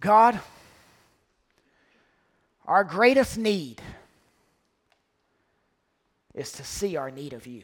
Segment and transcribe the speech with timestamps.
[0.00, 0.40] God,
[2.66, 3.80] our greatest need
[6.34, 7.62] is to see our need of you.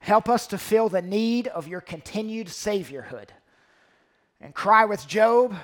[0.00, 3.28] Help us to feel the need of your continued Saviorhood
[4.40, 5.54] and cry with Job,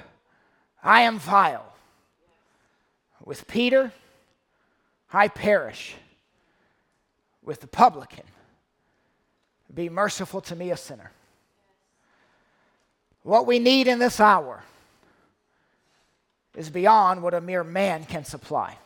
[0.83, 1.73] I am vile.
[3.25, 3.93] With Peter,
[5.13, 5.95] I perish.
[7.43, 8.25] With the publican,
[9.73, 11.11] be merciful to me, a sinner.
[13.25, 14.63] What we need in this hour
[16.55, 18.77] is beyond what a mere man can supply.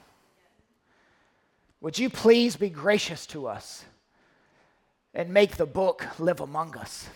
[1.80, 3.84] Would you please be gracious to us
[5.12, 7.08] and make the book live among us?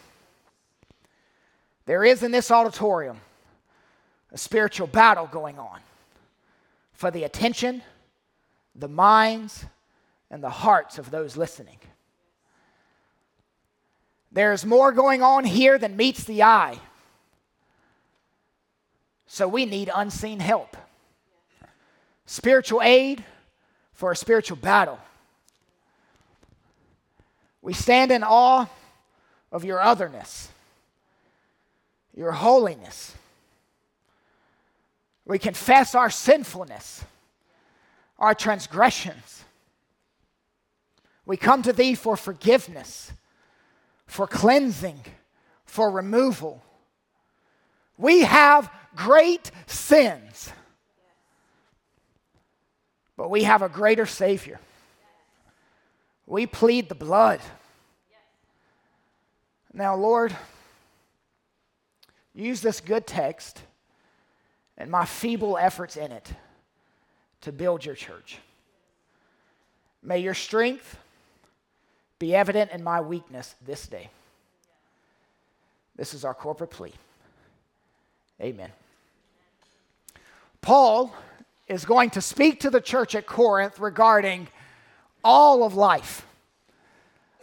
[1.86, 3.20] There is in this auditorium
[4.32, 5.78] a spiritual battle going on
[6.92, 7.82] for the attention,
[8.74, 9.64] the minds,
[10.28, 11.78] and the hearts of those listening.
[14.32, 16.78] There's more going on here than meets the eye.
[19.32, 20.76] So we need unseen help.
[22.26, 23.24] Spiritual aid
[23.94, 24.98] for a spiritual battle.
[27.62, 28.66] We stand in awe
[29.50, 30.50] of your otherness,
[32.14, 33.14] your holiness.
[35.24, 37.02] We confess our sinfulness,
[38.18, 39.44] our transgressions.
[41.24, 43.10] We come to thee for forgiveness,
[44.04, 45.00] for cleansing,
[45.64, 46.62] for removal.
[48.02, 50.52] We have great sins
[53.22, 54.58] but we have a greater Savior.
[56.26, 57.38] We plead the blood.
[59.72, 60.36] Now, Lord,
[62.34, 63.62] use this good text
[64.76, 66.32] and my feeble efforts in it
[67.42, 68.38] to build your church.
[70.02, 70.98] May your strength
[72.18, 74.10] be evident in my weakness this day.
[75.94, 76.92] This is our corporate plea.
[78.40, 78.70] Amen.
[80.60, 81.14] Paul
[81.66, 84.48] is going to speak to the church at Corinth regarding
[85.24, 86.26] all of life.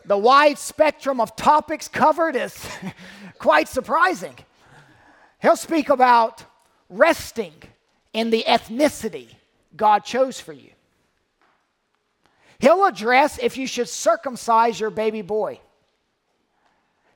[0.06, 2.68] The wide spectrum of topics covered is
[3.38, 4.36] quite surprising.
[5.42, 6.44] He'll speak about
[6.90, 7.54] resting
[8.14, 9.28] in the ethnicity
[9.76, 10.72] God chose for you.
[12.60, 15.60] He'll address if you should circumcise your baby boy.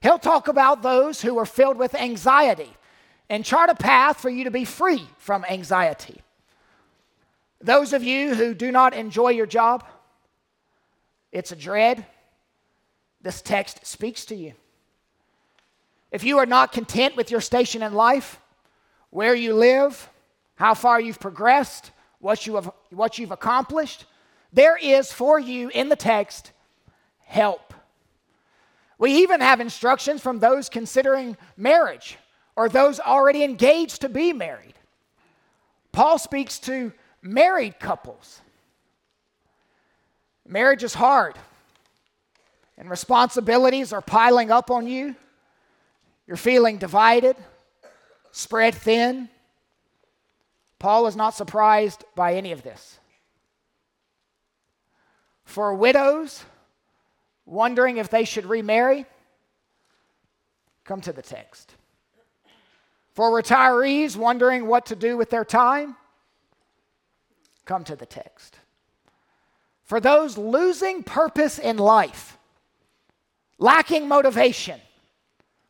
[0.01, 2.69] He'll talk about those who are filled with anxiety
[3.33, 6.21] and chart a path for you to be free from anxiety.
[7.59, 9.83] Those of you who do not enjoy your job,
[11.31, 12.05] it's a dread.
[13.23, 14.53] This text speaks to you.
[16.11, 18.39] If you are not content with your station in life,
[19.09, 20.11] where you live,
[20.53, 21.89] how far you've progressed,
[22.19, 24.05] what, you have, what you've accomplished,
[24.51, 26.51] there is for you in the text
[27.25, 27.73] help.
[28.99, 32.19] We even have instructions from those considering marriage
[32.55, 34.75] or those already engaged to be married.
[35.91, 36.91] Paul speaks to
[37.21, 38.41] married couples.
[40.47, 41.35] Marriage is hard,
[42.77, 45.15] and responsibilities are piling up on you.
[46.27, 47.37] You're feeling divided,
[48.31, 49.29] spread thin.
[50.79, 52.99] Paul is not surprised by any of this.
[55.45, 56.43] For widows
[57.45, 59.05] wondering if they should remarry,
[60.83, 61.75] come to the text.
[63.13, 65.95] For retirees wondering what to do with their time,
[67.65, 68.57] Come to the text.
[69.83, 72.37] For those losing purpose in life,
[73.57, 74.79] lacking motivation,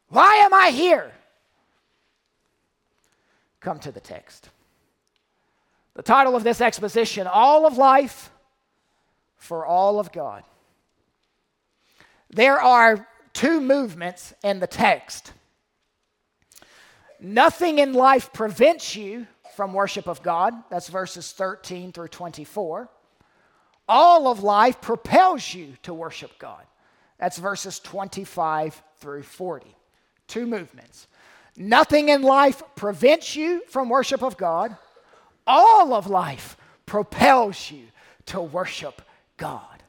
[0.09, 1.11] why am I here?
[3.59, 4.49] Come to the text.
[5.95, 8.31] The title of this exposition All of Life
[9.37, 10.43] for All of God.
[12.29, 15.33] There are two movements in the text.
[17.23, 20.53] Nothing in life prevents you from worship of God.
[20.69, 22.89] That's verses 13 through 24.
[23.87, 26.63] All of life propels you to worship God.
[27.17, 29.73] That's verses 25 through 40.
[30.27, 31.07] Two movements.
[31.55, 34.75] Nothing in life prevents you from worship of God.
[35.47, 37.85] All of life propels you
[38.25, 39.01] to worship
[39.37, 39.83] God.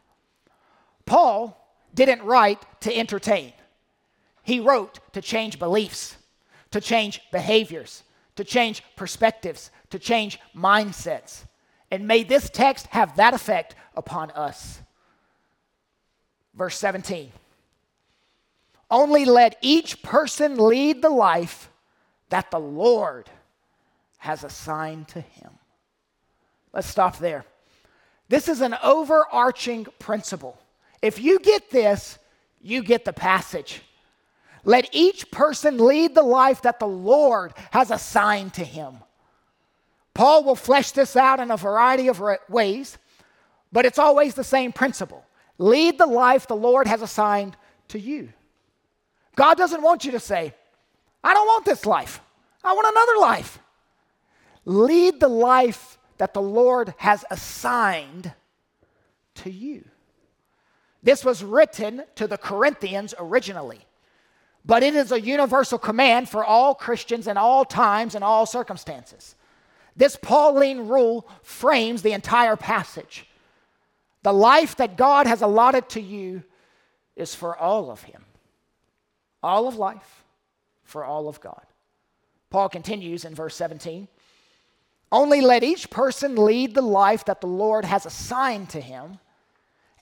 [1.04, 1.60] Paul
[1.92, 3.52] didn't write to entertain,
[4.44, 6.16] he wrote to change beliefs,
[6.74, 8.02] to change behaviors,
[8.34, 11.44] to change perspectives, to change mindsets.
[11.92, 14.80] And may this text have that effect upon us.
[16.52, 17.30] Verse 17
[18.90, 21.70] Only let each person lead the life
[22.30, 23.30] that the Lord
[24.18, 25.50] has assigned to him.
[26.72, 27.44] Let's stop there.
[28.28, 30.58] This is an overarching principle.
[31.00, 32.18] If you get this,
[32.60, 33.80] you get the passage.
[34.64, 38.98] Let each person lead the life that the Lord has assigned to him.
[40.14, 42.98] Paul will flesh this out in a variety of ways,
[43.72, 45.24] but it's always the same principle.
[45.58, 47.56] Lead the life the Lord has assigned
[47.88, 48.32] to you.
[49.36, 50.54] God doesn't want you to say,
[51.22, 52.20] I don't want this life.
[52.62, 53.58] I want another life.
[54.64, 58.32] Lead the life that the Lord has assigned
[59.36, 59.84] to you.
[61.02, 63.80] This was written to the Corinthians originally,
[64.64, 69.34] but it is a universal command for all Christians in all times and all circumstances.
[69.96, 73.26] This Pauline rule frames the entire passage.
[74.22, 76.42] The life that God has allotted to you
[77.14, 78.24] is for all of Him.
[79.42, 80.24] All of life
[80.82, 81.62] for all of God.
[82.50, 84.06] Paul continues in verse 17
[85.10, 89.18] Only let each person lead the life that the Lord has assigned to him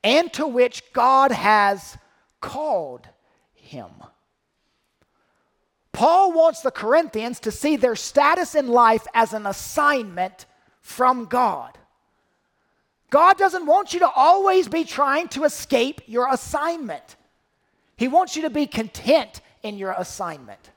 [0.05, 1.97] and to which God has
[2.41, 3.09] called
[3.55, 3.91] him.
[5.93, 10.47] Paul wants the Corinthians to see their status in life as an assignment
[10.81, 11.77] from God.
[13.11, 17.17] God doesn't want you to always be trying to escape your assignment.
[17.97, 20.71] He wants you to be content in your assignment.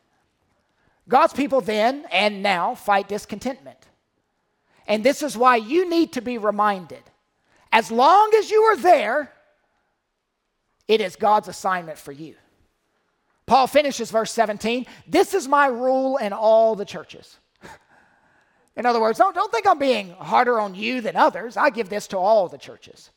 [1.07, 3.77] God's people then and now fight discontentment.
[4.87, 7.03] And this is why you need to be reminded
[7.71, 9.33] as long as you are there,
[10.87, 12.35] it is God's assignment for you.
[13.45, 17.37] Paul finishes verse 17 This is my rule in all the churches.
[18.75, 21.57] In other words, don't, don't think I'm being harder on you than others.
[21.57, 23.11] I give this to all the churches.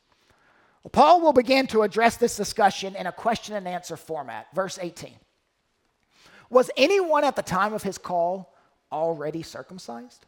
[0.83, 4.47] Well, Paul will begin to address this discussion in a question and answer format.
[4.55, 5.15] Verse 18
[6.51, 8.55] Was anyone at the time of his call
[8.93, 10.27] already circumcised?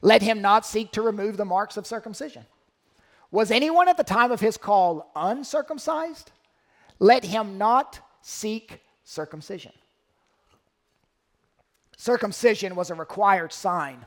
[0.00, 2.44] Let him not seek to remove the marks of circumcision.
[3.30, 6.32] Was anyone at the time of his call uncircumcised?
[6.98, 8.80] Let him not seek
[9.12, 9.72] circumcision.
[11.96, 14.06] Circumcision was a required sign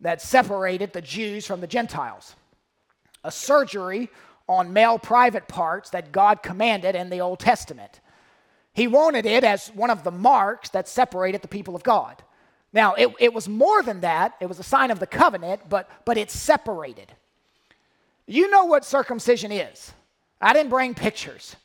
[0.00, 2.34] that separated the Jews from the Gentiles,
[3.24, 4.08] a surgery
[4.48, 8.00] on male private parts that God commanded in the Old Testament.
[8.72, 12.22] He wanted it as one of the marks that separated the people of God.
[12.72, 15.90] Now, it, it was more than that, it was a sign of the covenant, but,
[16.04, 17.12] but it separated.
[18.26, 19.92] You know what circumcision is.
[20.40, 21.56] I didn't bring pictures,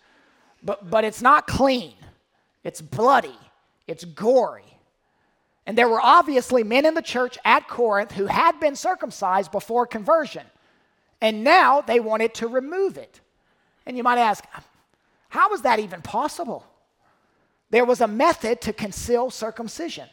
[0.63, 1.93] but, but it's not clean.
[2.65, 3.37] It's bloody,
[3.87, 4.65] it's gory.
[5.67, 9.85] And there were obviously men in the church at Corinth who had been circumcised before
[9.85, 10.45] conversion,
[11.21, 13.21] and now they wanted to remove it.
[13.85, 14.43] And you might ask,
[15.29, 16.65] how was that even possible?
[17.69, 20.09] There was a method to conceal circumcision,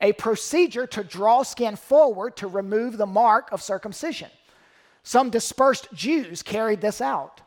[0.00, 4.30] a procedure to draw skin forward to remove the mark of circumcision.
[5.02, 7.42] Some dispersed Jews carried this out.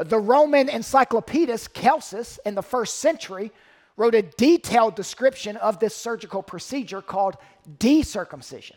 [0.00, 3.52] The Roman encyclopedist Celsus in the first century
[3.98, 7.36] wrote a detailed description of this surgical procedure called
[7.78, 8.76] decircumcision.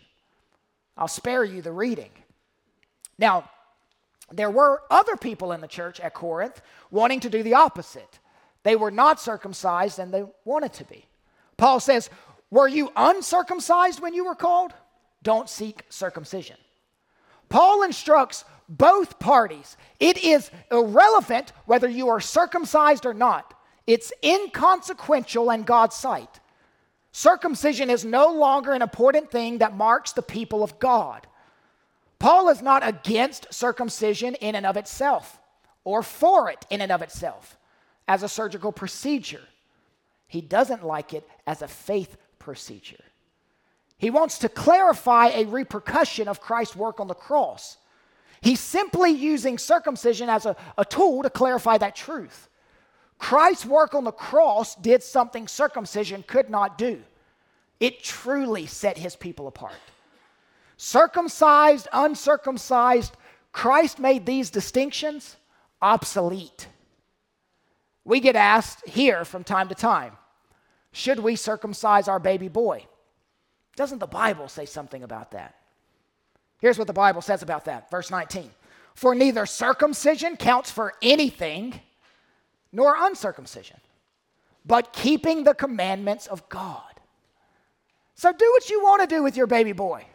[0.97, 2.09] I'll spare you the reading.
[3.17, 3.49] Now,
[4.31, 6.61] there were other people in the church at Corinth
[6.91, 8.19] wanting to do the opposite.
[8.63, 11.05] They were not circumcised and they wanted to be.
[11.55, 12.09] Paul says,
[12.51, 14.73] Were you uncircumcised when you were called?
[15.21, 16.57] Don't seek circumcision.
[17.47, 18.43] Paul instructs
[18.77, 19.77] both parties.
[19.99, 23.53] It is irrelevant whether you are circumcised or not,
[23.85, 26.39] it's inconsequential in God's sight.
[27.11, 31.27] Circumcision is no longer an important thing that marks the people of God.
[32.17, 35.39] Paul is not against circumcision in and of itself
[35.83, 37.57] or for it in and of itself
[38.07, 39.43] as a surgical procedure.
[40.27, 43.03] He doesn't like it as a faith procedure.
[43.97, 47.77] He wants to clarify a repercussion of Christ's work on the cross.
[48.43, 52.49] He's simply using circumcision as a, a tool to clarify that truth.
[53.17, 57.01] Christ's work on the cross did something circumcision could not do.
[57.79, 59.75] It truly set his people apart.
[60.75, 63.15] Circumcised, uncircumcised,
[63.53, 65.37] Christ made these distinctions
[65.81, 66.67] obsolete.
[68.03, 70.17] We get asked here from time to time
[70.91, 72.85] should we circumcise our baby boy?
[73.77, 75.55] Doesn't the Bible say something about that?
[76.63, 77.91] Here's what the Bible says about that.
[77.91, 78.49] Verse 19
[78.95, 81.81] For neither circumcision counts for anything,
[82.71, 83.81] nor uncircumcision,
[84.65, 87.01] but keeping the commandments of God.
[88.15, 90.05] So do what you want to do with your baby boy.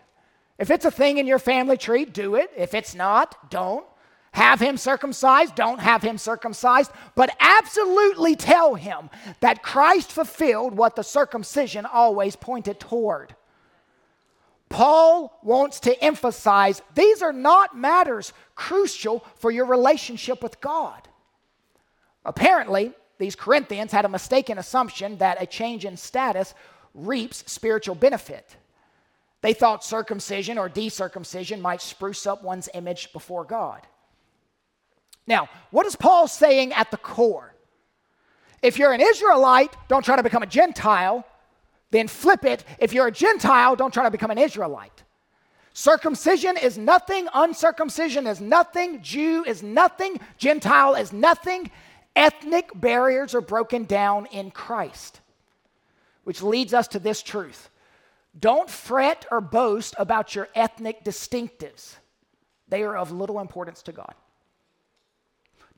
[0.58, 2.50] If it's a thing in your family tree, do it.
[2.56, 3.84] If it's not, don't.
[4.32, 10.96] Have him circumcised, don't have him circumcised, but absolutely tell him that Christ fulfilled what
[10.96, 13.34] the circumcision always pointed toward.
[14.68, 21.08] Paul wants to emphasize these are not matters crucial for your relationship with God.
[22.25, 26.54] Apparently, these Corinthians had a mistaken assumption that a change in status
[26.94, 28.56] reaps spiritual benefit.
[29.40, 33.82] They thought circumcision or decircumcision might spruce up one's image before God.
[35.26, 37.54] Now, what is Paul saying at the core?
[38.62, 41.25] If you're an Israelite, don't try to become a Gentile.
[41.90, 42.64] Then flip it.
[42.78, 45.02] If you're a Gentile, don't try to become an Israelite.
[45.73, 51.71] Circumcision is nothing, uncircumcision is nothing, Jew is nothing, Gentile is nothing.
[52.16, 55.21] Ethnic barriers are broken down in Christ,
[56.25, 57.71] which leads us to this truth.
[58.37, 61.95] Don't fret or boast about your ethnic distinctives,
[62.66, 64.14] they are of little importance to God.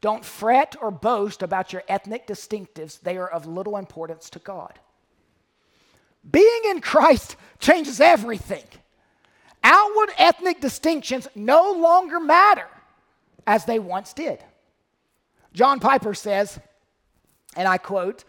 [0.00, 4.78] Don't fret or boast about your ethnic distinctives, they are of little importance to God.
[6.28, 8.64] Being in Christ changes everything.
[9.62, 12.66] Outward ethnic distinctions no longer matter
[13.46, 14.42] as they once did.
[15.52, 16.58] John Piper says,
[17.56, 18.24] and I quote,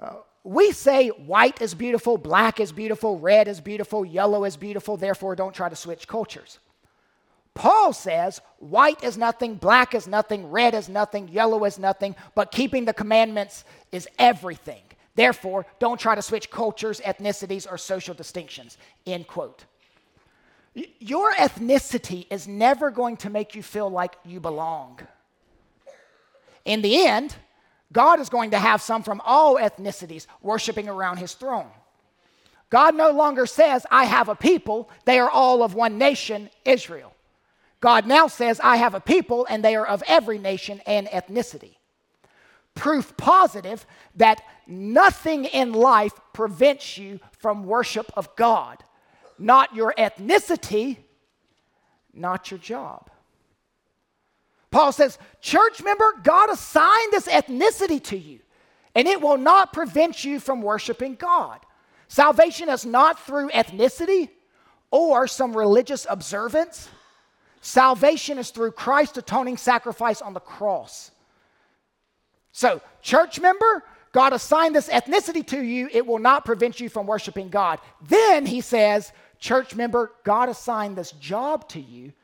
[0.00, 4.96] uh, we say white is beautiful, black is beautiful, red is beautiful, yellow is beautiful,
[4.96, 6.58] therefore don't try to switch cultures.
[7.54, 12.52] Paul says white is nothing, black is nothing, red is nothing, yellow is nothing, but
[12.52, 14.82] keeping the commandments is everything.
[15.16, 18.78] Therefore, don't try to switch cultures, ethnicities, or social distinctions.
[19.06, 19.64] End quote.
[20.98, 25.00] Your ethnicity is never going to make you feel like you belong.
[26.66, 27.34] In the end,
[27.92, 31.70] God is going to have some from all ethnicities worshiping around his throne.
[32.68, 37.14] God no longer says, I have a people, they are all of one nation, Israel.
[37.80, 41.75] God now says, I have a people, and they are of every nation and ethnicity.
[42.76, 48.84] Proof positive that nothing in life prevents you from worship of God
[49.38, 50.96] not your ethnicity,
[52.12, 53.10] not your job.
[54.70, 58.40] Paul says, Church member, God assigned this ethnicity to you,
[58.94, 61.60] and it will not prevent you from worshiping God.
[62.08, 64.30] Salvation is not through ethnicity
[64.90, 66.88] or some religious observance.
[67.60, 71.10] Salvation is through Christ's atoning sacrifice on the cross.
[72.56, 77.06] So, church member, God assigned this ethnicity to you, it will not prevent you from
[77.06, 77.80] worshiping God.
[78.08, 82.14] Then he says, church member, God assigned this job to you,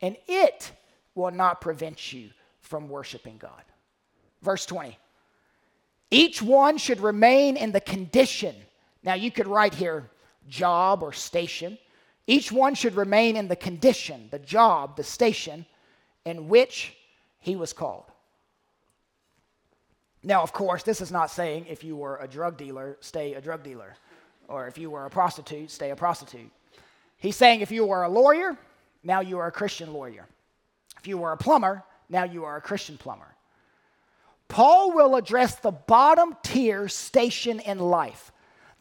[0.00, 0.72] and it
[1.14, 2.30] will not prevent you
[2.62, 3.62] from worshiping God.
[4.40, 4.96] Verse 20.
[6.10, 8.54] Each one should remain in the condition.
[9.02, 10.08] Now, you could write here
[10.48, 11.76] job or station.
[12.26, 15.66] Each one should remain in the condition, the job, the station
[16.24, 16.96] in which
[17.40, 18.11] he was called.
[20.24, 23.40] Now, of course, this is not saying if you were a drug dealer, stay a
[23.40, 23.94] drug dealer,
[24.48, 26.50] or if you were a prostitute, stay a prostitute.
[27.16, 28.56] He's saying if you were a lawyer,
[29.02, 30.26] now you are a Christian lawyer.
[30.98, 33.34] If you were a plumber, now you are a Christian plumber.
[34.46, 38.30] Paul will address the bottom tier station in life,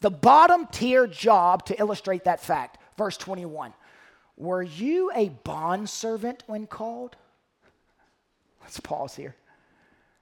[0.02, 2.78] the bottom tier job to illustrate that fact.
[2.98, 3.74] Verse 21
[4.38, 7.16] Were you a bondservant when called?
[8.62, 9.36] Let's pause here.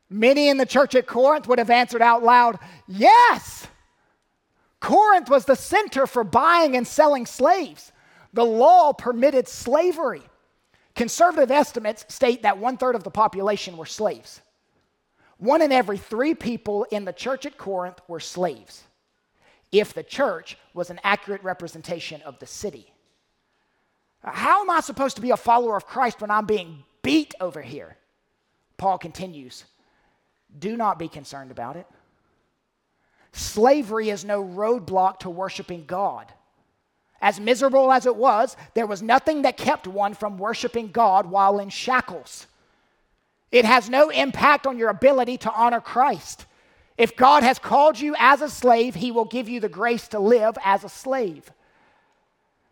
[0.10, 3.68] Many in the church at Corinth would have answered out loud, Yes!
[4.80, 7.92] Corinth was the center for buying and selling slaves
[8.34, 10.22] the law permitted slavery.
[10.96, 14.42] Conservative estimates state that one third of the population were slaves.
[15.38, 18.84] One in every three people in the church at Corinth were slaves,
[19.72, 22.94] if the church was an accurate representation of the city.
[24.22, 27.62] How am I supposed to be a follower of Christ when I'm being beat over
[27.62, 27.96] here?
[28.78, 29.64] Paul continues
[30.58, 31.86] Do not be concerned about it.
[33.32, 36.32] Slavery is no roadblock to worshiping God.
[37.22, 41.60] As miserable as it was, there was nothing that kept one from worshiping God while
[41.60, 42.48] in shackles.
[43.52, 46.46] It has no impact on your ability to honor Christ.
[46.98, 50.20] If God has called you as a slave, he will give you the grace to
[50.20, 51.52] live as a slave.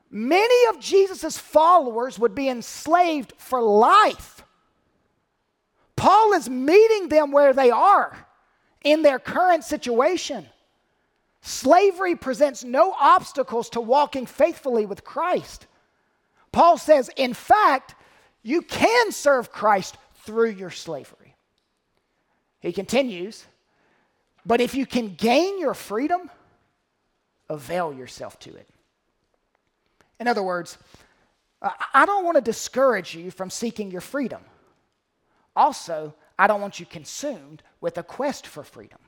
[0.09, 4.43] Many of Jesus' followers would be enslaved for life.
[5.97, 8.15] Paul is meeting them where they are
[8.83, 10.45] in their current situation.
[11.41, 15.67] Slavery presents no obstacles to walking faithfully with Christ.
[16.51, 17.95] Paul says, in fact,
[18.43, 21.35] you can serve Christ through your slavery.
[22.59, 23.45] He continues,
[24.45, 26.29] but if you can gain your freedom,
[27.49, 28.67] avail yourself to it.
[30.19, 30.77] In other words,
[31.61, 34.41] I don't want to discourage you from seeking your freedom.
[35.57, 38.99] Also, I don't want you consumed with a quest for freedom.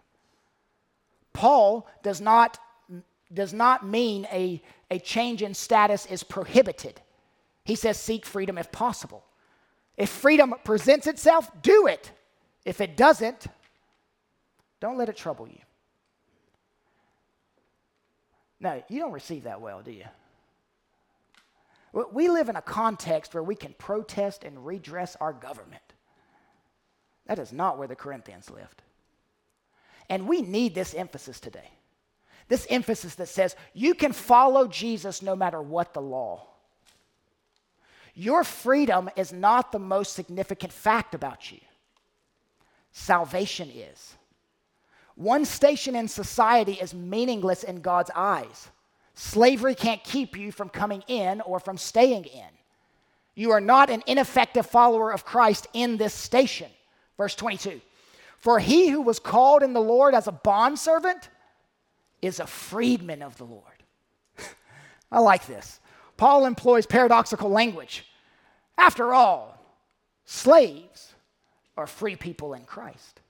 [1.33, 2.59] Paul does not,
[3.33, 7.01] does not mean a, a change in status is prohibited.
[7.65, 9.23] He says, seek freedom if possible.
[9.97, 12.11] If freedom presents itself, do it.
[12.65, 13.47] If it doesn't,
[14.79, 15.59] Don't let it trouble you.
[18.59, 20.05] No, you don't receive that well, do you?
[22.13, 25.81] We live in a context where we can protest and redress our government.
[27.29, 28.81] That is not where the Corinthians lived.
[30.09, 31.69] And we need this emphasis today.
[32.47, 36.47] This emphasis that says you can follow Jesus no matter what the law.
[38.15, 41.59] Your freedom is not the most significant fact about you,
[42.91, 44.15] salvation is.
[45.13, 48.69] One station in society is meaningless in God's eyes.
[49.13, 52.49] Slavery can't keep you from coming in or from staying in.
[53.35, 56.71] You are not an ineffective follower of Christ in this station.
[57.19, 57.81] Verse 22
[58.39, 61.29] For he who was called in the Lord as a bondservant
[62.21, 63.83] is a freedman of the Lord.
[65.11, 65.79] I like this.
[66.17, 68.05] Paul employs paradoxical language.
[68.77, 69.61] After all,
[70.25, 71.13] slaves
[71.77, 73.21] are free people in Christ.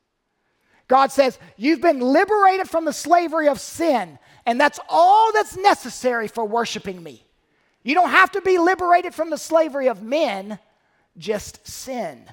[0.88, 6.28] God says, You've been liberated from the slavery of sin and that's all that's necessary
[6.28, 7.24] for worshiping me.
[7.84, 10.60] You don't have to be liberated from the slavery of men,
[11.18, 12.26] just sin.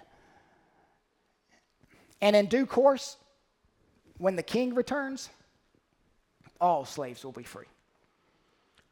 [2.21, 3.17] And in due course,
[4.19, 5.29] when the king returns,
[6.61, 7.67] all slaves will be free.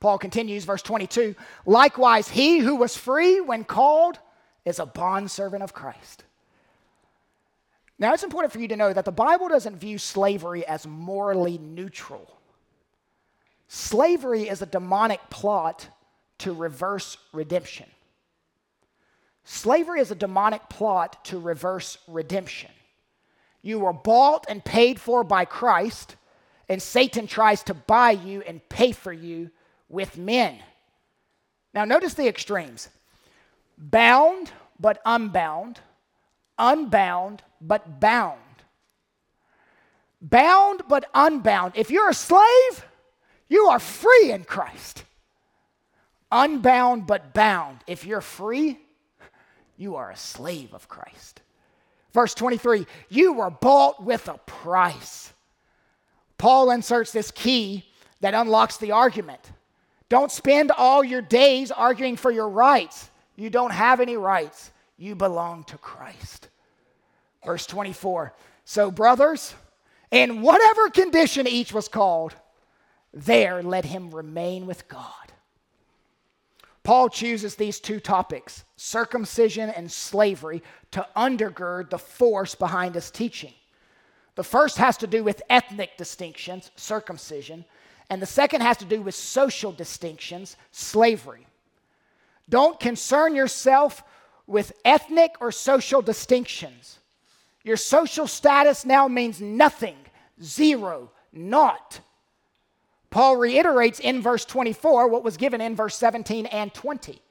[0.00, 4.18] Paul continues, verse 22 Likewise, he who was free when called
[4.64, 6.24] is a bondservant of Christ.
[7.98, 11.58] Now, it's important for you to know that the Bible doesn't view slavery as morally
[11.58, 12.28] neutral.
[13.68, 15.88] Slavery is a demonic plot
[16.38, 17.86] to reverse redemption.
[19.44, 22.70] Slavery is a demonic plot to reverse redemption.
[23.64, 26.16] You were bought and paid for by Christ,
[26.68, 29.50] and Satan tries to buy you and pay for you
[29.88, 30.58] with men.
[31.72, 32.90] Now, notice the extremes
[33.78, 35.80] bound but unbound,
[36.58, 38.38] unbound but bound.
[40.20, 41.72] Bound but unbound.
[41.74, 42.86] If you're a slave,
[43.48, 45.04] you are free in Christ.
[46.30, 47.78] Unbound but bound.
[47.86, 48.78] If you're free,
[49.78, 51.40] you are a slave of Christ.
[52.14, 55.32] Verse 23 You were bought with a price.
[56.38, 57.84] Paul inserts this key
[58.20, 59.52] that unlocks the argument.
[60.08, 63.10] Don't spend all your days arguing for your rights.
[63.36, 64.70] You don't have any rights.
[64.96, 66.48] You belong to Christ.
[67.44, 68.32] Verse 24
[68.64, 69.54] So, brothers,
[70.10, 72.34] in whatever condition each was called,
[73.12, 75.32] there let him remain with God.
[76.84, 83.54] Paul chooses these two topics, circumcision and slavery, to undergird the force behind his teaching.
[84.34, 87.64] The first has to do with ethnic distinctions, circumcision,
[88.10, 91.46] and the second has to do with social distinctions, slavery.
[92.50, 94.04] Don't concern yourself
[94.46, 96.98] with ethnic or social distinctions.
[97.62, 99.96] Your social status now means nothing,
[100.42, 102.00] zero, naught.
[103.14, 107.22] Paul reiterates in verse 24 what was given in verse 17 and 20.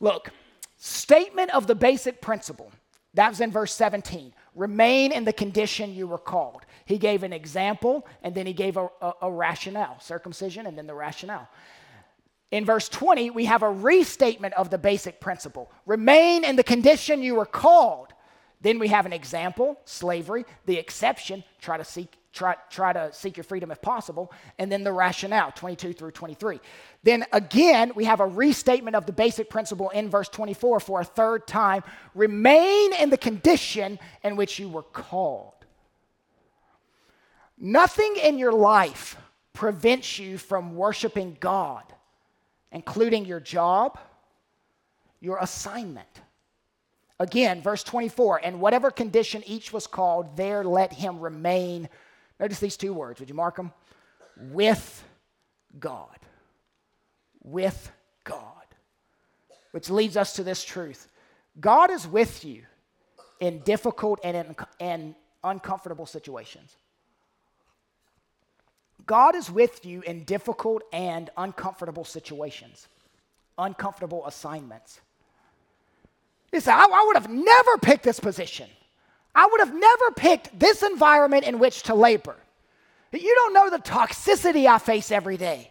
[0.00, 0.30] Look,
[0.78, 2.72] statement of the basic principle.
[3.12, 4.32] That was in verse 17.
[4.54, 6.62] Remain in the condition you were called.
[6.86, 10.86] He gave an example and then he gave a, a, a rationale circumcision and then
[10.86, 11.50] the rationale.
[12.50, 17.22] In verse 20, we have a restatement of the basic principle remain in the condition
[17.22, 18.14] you were called.
[18.62, 23.36] Then we have an example, slavery, the exception, try to seek try, try to seek
[23.36, 26.60] your freedom if possible, and then the rationale, 22 through 23.
[27.02, 31.04] Then again, we have a restatement of the basic principle in verse 24 for a
[31.04, 31.82] third time
[32.14, 35.54] remain in the condition in which you were called.
[37.58, 39.16] Nothing in your life
[39.54, 41.84] prevents you from worshiping God,
[42.70, 43.98] including your job,
[45.20, 46.20] your assignment.
[47.18, 51.88] Again, verse 24, and whatever condition each was called, there let him remain
[52.38, 53.20] Notice these two words.
[53.20, 53.72] Would you mark them?
[54.36, 55.04] With
[55.78, 56.18] God.
[57.42, 57.90] With
[58.24, 58.42] God.
[59.72, 61.08] Which leads us to this truth
[61.58, 62.62] God is with you
[63.40, 66.76] in difficult and, in, and uncomfortable situations.
[69.06, 72.88] God is with you in difficult and uncomfortable situations,
[73.56, 75.00] uncomfortable assignments.
[76.52, 78.68] You say, I, I would have never picked this position.
[79.36, 82.36] I would have never picked this environment in which to labor.
[83.12, 85.70] You don't know the toxicity I face every day.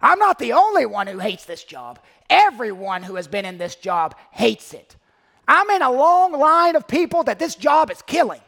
[0.00, 1.98] I'm not the only one who hates this job.
[2.28, 4.94] Everyone who has been in this job hates it.
[5.48, 8.42] I'm in a long line of people that this job is killing.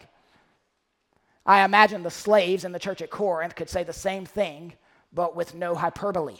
[1.46, 4.74] I imagine the slaves in the church at Corinth could say the same thing,
[5.12, 6.36] but with no hyperbole.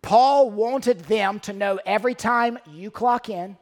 [0.00, 3.56] Paul wanted them to know every time you clock in,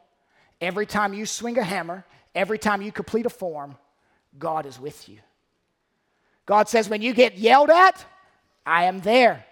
[0.61, 3.77] every time you swing a hammer, every time you complete a form,
[4.37, 5.19] God is with you.
[6.45, 8.05] God says, when you get yelled at,
[8.65, 9.45] I am there.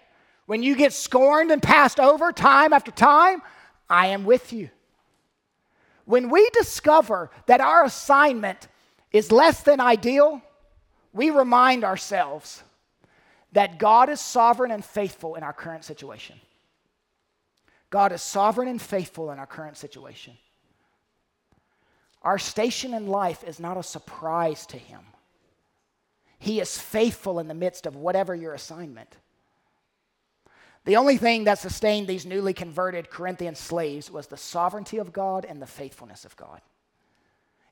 [0.46, 3.42] When you get scorned and passed over time after time,
[3.88, 4.68] I am with you.
[6.04, 8.68] When we discover that our assignment
[9.10, 10.42] is less than ideal,
[11.12, 12.62] we remind ourselves
[13.52, 16.36] that God is sovereign and faithful in our current situation.
[17.88, 20.36] God is sovereign and faithful in our current situation.
[22.24, 25.00] Our station in life is not a surprise to Him.
[26.38, 29.16] He is faithful in the midst of whatever your assignment.
[30.84, 35.46] The only thing that sustained these newly converted Corinthian slaves was the sovereignty of God
[35.46, 36.60] and the faithfulness of God.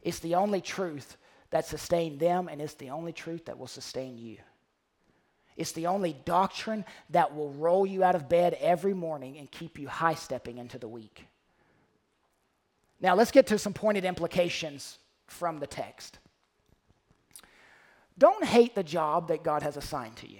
[0.02, 1.16] It's the only truth
[1.50, 4.38] that sustained them, and it's the only truth that will sustain you.
[5.56, 9.78] It's the only doctrine that will roll you out of bed every morning and keep
[9.78, 11.26] you high stepping into the week.
[13.02, 16.18] Now, let's get to some pointed implications from the text.
[18.16, 20.38] Don't hate the job that God has assigned to you.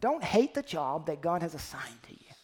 [0.00, 2.34] Don't hate the job that God has assigned to you.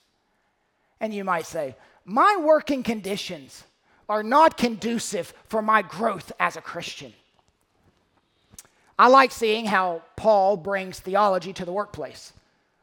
[1.01, 3.65] And you might say, My working conditions
[4.09, 7.13] are not conducive for my growth as a Christian.
[8.99, 12.33] I like seeing how Paul brings theology to the workplace,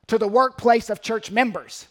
[0.08, 1.88] to the workplace of church members.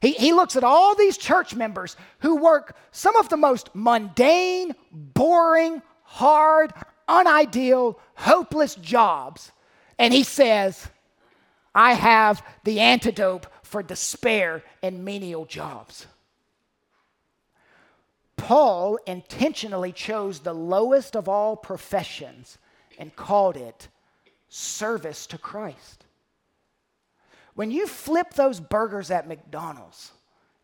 [0.00, 4.74] He, he looks at all these church members who work some of the most mundane,
[4.90, 6.72] boring, hard,
[7.08, 9.52] unideal, hopeless jobs,
[9.98, 10.88] and he says,
[11.74, 16.06] I have the antidote for despair and menial jobs.
[18.36, 22.58] Paul intentionally chose the lowest of all professions
[22.98, 23.88] and called it
[24.48, 25.99] service to Christ.
[27.60, 30.12] When you flip those burgers at McDonald's,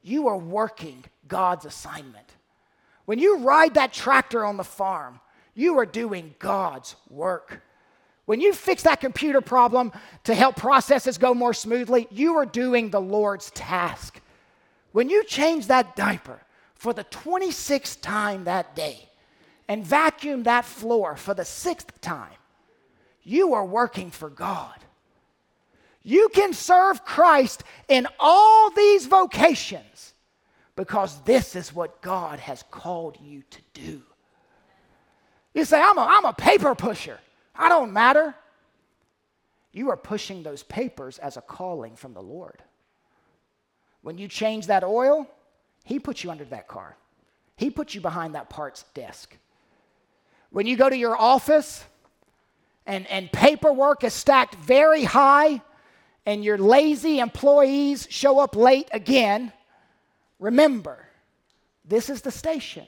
[0.02, 2.26] you are working God's assignment.
[3.04, 5.20] When you ride that tractor on the farm,
[5.54, 7.60] you are doing God's work.
[8.24, 9.92] When you fix that computer problem
[10.24, 14.18] to help processes go more smoothly, you are doing the Lord's task.
[14.92, 16.40] When you change that diaper
[16.76, 19.10] for the 26th time that day
[19.68, 22.38] and vacuum that floor for the sixth time,
[23.22, 24.85] you are working for God.
[26.08, 30.14] You can serve Christ in all these vocations
[30.76, 34.02] because this is what God has called you to do.
[35.52, 37.18] You say, I'm a, I'm a paper pusher.
[37.56, 38.36] I don't matter.
[39.72, 42.62] You are pushing those papers as a calling from the Lord.
[44.02, 45.28] When you change that oil,
[45.82, 46.96] He puts you under that car,
[47.56, 49.36] He puts you behind that parts desk.
[50.50, 51.84] When you go to your office
[52.86, 55.62] and, and paperwork is stacked very high,
[56.26, 59.52] and your lazy employees show up late again,
[60.40, 61.06] remember,
[61.84, 62.86] this is the station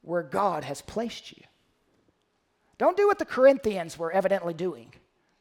[0.00, 1.44] where God has placed you.
[2.78, 4.90] Don't do what the Corinthians were evidently doing,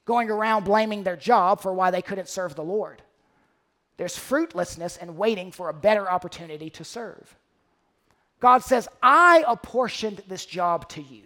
[0.04, 3.02] going around blaming their job for why they couldn't serve the Lord.
[3.96, 7.36] There's fruitlessness in waiting for a better opportunity to serve.
[8.42, 11.24] God says, I apportioned this job to you.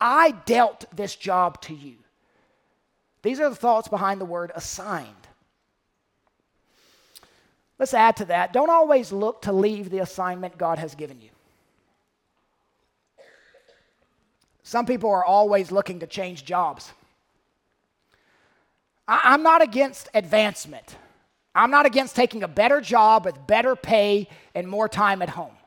[0.00, 1.96] I dealt this job to you.
[3.28, 5.26] These are the thoughts behind the word assigned.
[7.78, 8.54] Let's add to that.
[8.54, 11.28] Don't always look to leave the assignment God has given you.
[14.62, 16.90] Some people are always looking to change jobs.
[19.06, 20.96] I, am not against advancement.
[21.54, 25.57] I'm not against taking a better job with better pay and more time at home.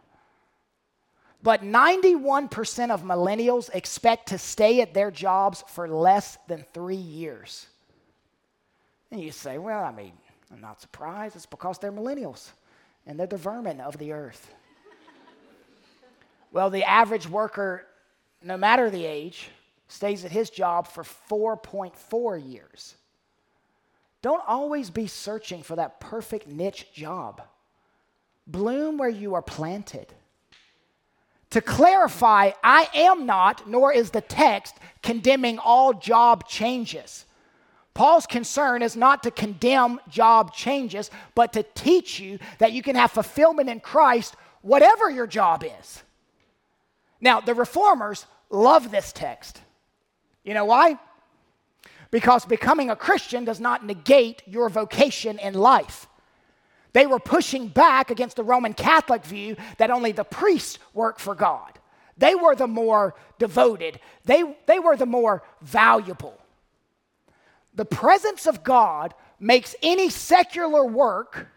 [1.44, 7.68] But 91% of millennials expect to stay at their jobs for less than three years.
[9.10, 10.14] And you say, well, I mean,
[10.52, 11.36] I'm not surprised.
[11.36, 12.50] It's because they're millennials
[13.08, 14.54] and they're the vermin of the earth.
[16.52, 17.88] well, the average worker
[18.42, 19.50] no matter the age,
[19.88, 22.96] stays at his job for 4.4 years.
[24.22, 27.42] Don't always be searching for that perfect niche job.
[28.48, 30.14] Bloom where you are planted.
[31.52, 37.26] To clarify, I am not, nor is the text, condemning all job changes.
[37.94, 42.96] Paul's concern is not to condemn job changes, but to teach you that you can
[42.96, 46.04] have fulfillment in Christ, whatever your job is.
[47.20, 49.62] Now, the reformers love this text.
[50.46, 50.98] You know why?
[52.12, 56.08] Because becoming a Christian does not negate your vocation in life.
[56.94, 61.36] They were pushing back against the Roman Catholic view that only the priests work for
[61.36, 61.80] God.
[62.18, 66.38] They were the more devoted, they, they were the more valuable.
[67.74, 71.48] The presence of God makes any secular work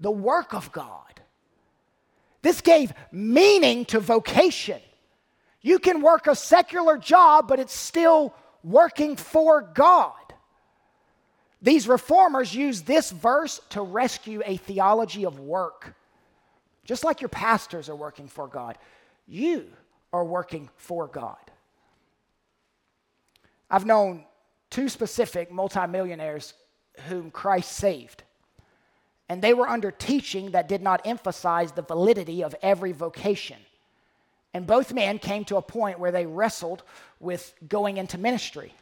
[0.00, 1.20] the work of God.
[2.42, 4.80] This gave meaning to vocation.
[5.60, 10.14] You can work a secular job, but it's still working for God.
[11.62, 15.94] These reformers use this verse to rescue a theology of work.
[16.84, 18.78] Just like your pastors are working for God,
[19.28, 19.66] you
[20.12, 21.36] are working for God.
[23.70, 24.24] I've known
[24.70, 26.54] two specific multimillionaires
[27.08, 28.24] whom Christ saved,
[29.28, 33.58] and they were under teaching that did not emphasize the validity of every vocation.
[34.52, 36.82] And both men came to a point where they wrestled
[37.20, 38.74] with going into ministry.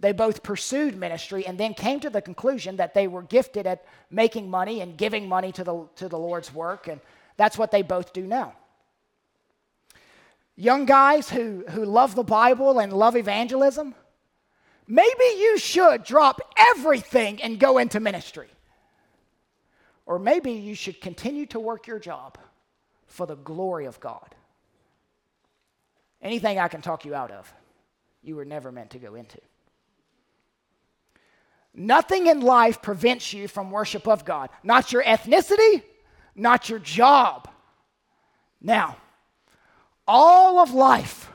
[0.00, 3.84] They both pursued ministry and then came to the conclusion that they were gifted at
[4.10, 7.00] making money and giving money to the, to the Lord's work, and
[7.36, 8.54] that's what they both do now.
[10.56, 13.94] Young guys who, who love the Bible and love evangelism,
[14.86, 18.48] maybe you should drop everything and go into ministry.
[20.06, 22.38] Or maybe you should continue to work your job
[23.06, 24.34] for the glory of God.
[26.22, 27.52] Anything I can talk you out of,
[28.22, 29.38] you were never meant to go into.
[31.74, 34.50] Nothing in life prevents you from worship of God.
[34.62, 35.82] Not your ethnicity,
[36.34, 37.48] not your job.
[38.60, 38.96] Now,
[40.06, 41.30] all of life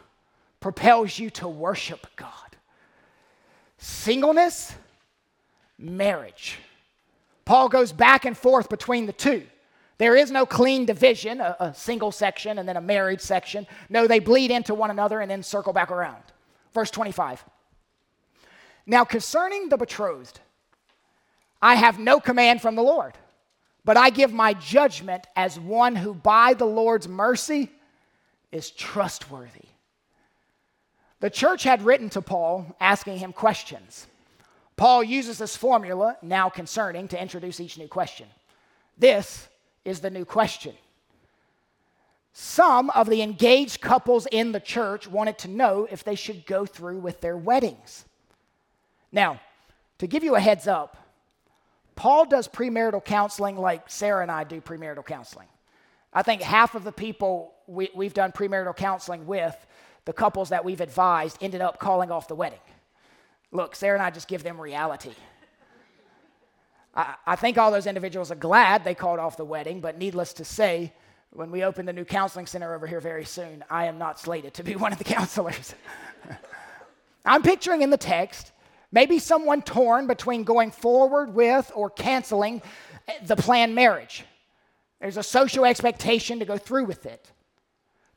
[0.59, 2.31] propels you to worship God.
[3.77, 4.73] Singleness,
[5.77, 6.57] marriage.
[7.45, 9.43] Paul goes back and forth between the two.
[9.97, 13.65] There is no clean division, a, a, single section and then a married section.
[13.89, 16.21] No, they bleed into one another and then circle back around.
[16.73, 17.45] Verse 25.
[18.85, 20.39] Now, concerning the betrothed,
[21.61, 23.13] I have no command from the Lord,
[23.83, 27.71] but I give my judgment as one who by the Lord's mercy
[28.51, 29.65] is trustworthy.
[31.19, 34.05] The church had written to Paul asking him questions.
[34.77, 38.27] Paul uses this formula, now concerning, to introduce each new question.
[38.97, 39.47] This
[39.85, 40.75] is the new question.
[42.33, 46.65] Some of the engaged couples in the church wanted to know if they should go
[46.65, 48.05] through with their weddings.
[49.15, 49.39] Now,
[49.99, 50.97] to give you a heads up,
[51.95, 55.47] Paul does premarital counseling like Sarah and I do premarital counseling.
[56.11, 59.55] I think half of the people we, have done premarital counseling with,
[60.03, 62.59] the couples that we've advised, ended up calling off the wedding.
[63.53, 65.13] Look, Sarah and I just give them reality.
[66.93, 70.33] I, I think all those individuals are glad they called off the wedding, but needless
[70.33, 70.91] to say,
[71.31, 74.53] when we open the new counseling center over here very soon, I am not slated
[74.55, 75.73] to be one of the counselors.
[77.25, 78.51] I'm picturing in the text
[78.95, 82.61] maybe someone torn between going forward with or canceling
[83.23, 84.23] the planned marriage.
[84.99, 87.29] There's a social expectation to go through with it.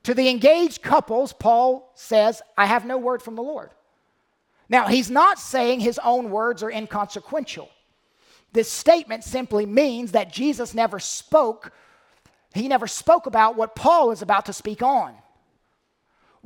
[0.05, 3.71] To the engaged couples, Paul says, I have no word from the Lord.
[4.69, 7.69] Now, he's not saying his own words are inconsequential.
[8.53, 11.73] This statement simply means that Jesus never spoke,
[12.55, 15.15] he never spoke about what Paul is about to speak on.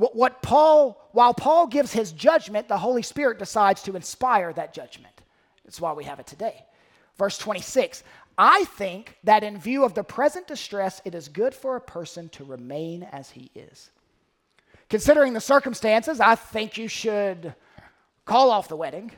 [0.03, 4.75] What, what Paul, while Paul gives his judgment, the Holy Spirit decides to inspire that
[4.75, 5.15] judgment.
[5.65, 6.65] That's why we have it today.
[7.19, 8.03] Verse 26
[8.37, 12.31] I think that in view of the present distress, it is good for a person
[12.31, 13.93] to remain as he is.
[14.89, 17.55] Considering the circumstances, I think you should
[18.25, 19.13] call off the wedding.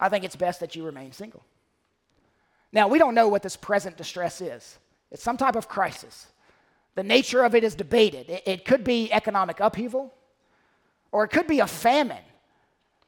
[0.00, 1.44] I think it's best that you remain single.
[2.72, 4.76] Now, we don't know what this present distress is.
[5.12, 6.26] It's some type of crisis.
[6.98, 8.28] The nature of it is debated.
[8.28, 10.12] It, it could be economic upheaval,
[11.12, 12.24] or it could be a famine.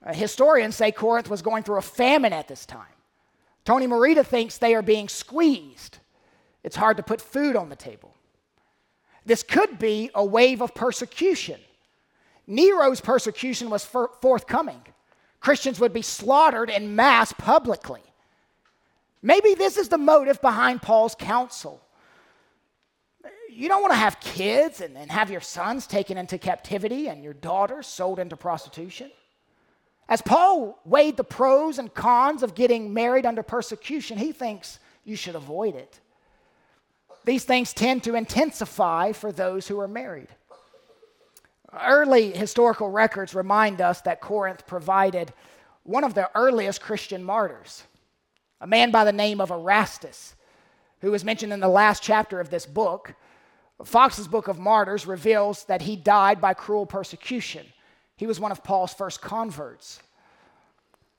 [0.06, 2.94] Uh, historians say Corinth was going through a famine at this time.
[3.64, 5.98] Tony Merida thinks they are being squeezed.
[6.62, 8.14] It's hard to put food on the table.
[9.26, 11.58] This could be a wave of persecution.
[12.46, 14.82] Nero's persecution was forthcoming.
[15.40, 18.04] Christians would be slaughtered in mass publicly.
[19.20, 21.82] Maybe this is the motive behind Paul's counsel.
[23.52, 27.24] You don't want to have kids and, and have your sons taken into captivity and
[27.24, 29.10] your daughters sold into prostitution.
[30.08, 35.16] As Paul weighed the pros and cons of getting married under persecution, he thinks you
[35.16, 36.00] should avoid it.
[37.24, 40.28] These things tend to intensify for those who are married.
[41.72, 45.32] Early historical records remind us that Corinth provided
[45.84, 47.84] one of the earliest Christian martyrs
[48.60, 50.34] a man by the name of Erastus,
[51.00, 53.14] who is mentioned in the last chapter of this book.
[53.84, 57.66] Foxe's Book of Martyrs reveals that he died by cruel persecution.
[58.16, 60.00] He was one of Paul's first converts.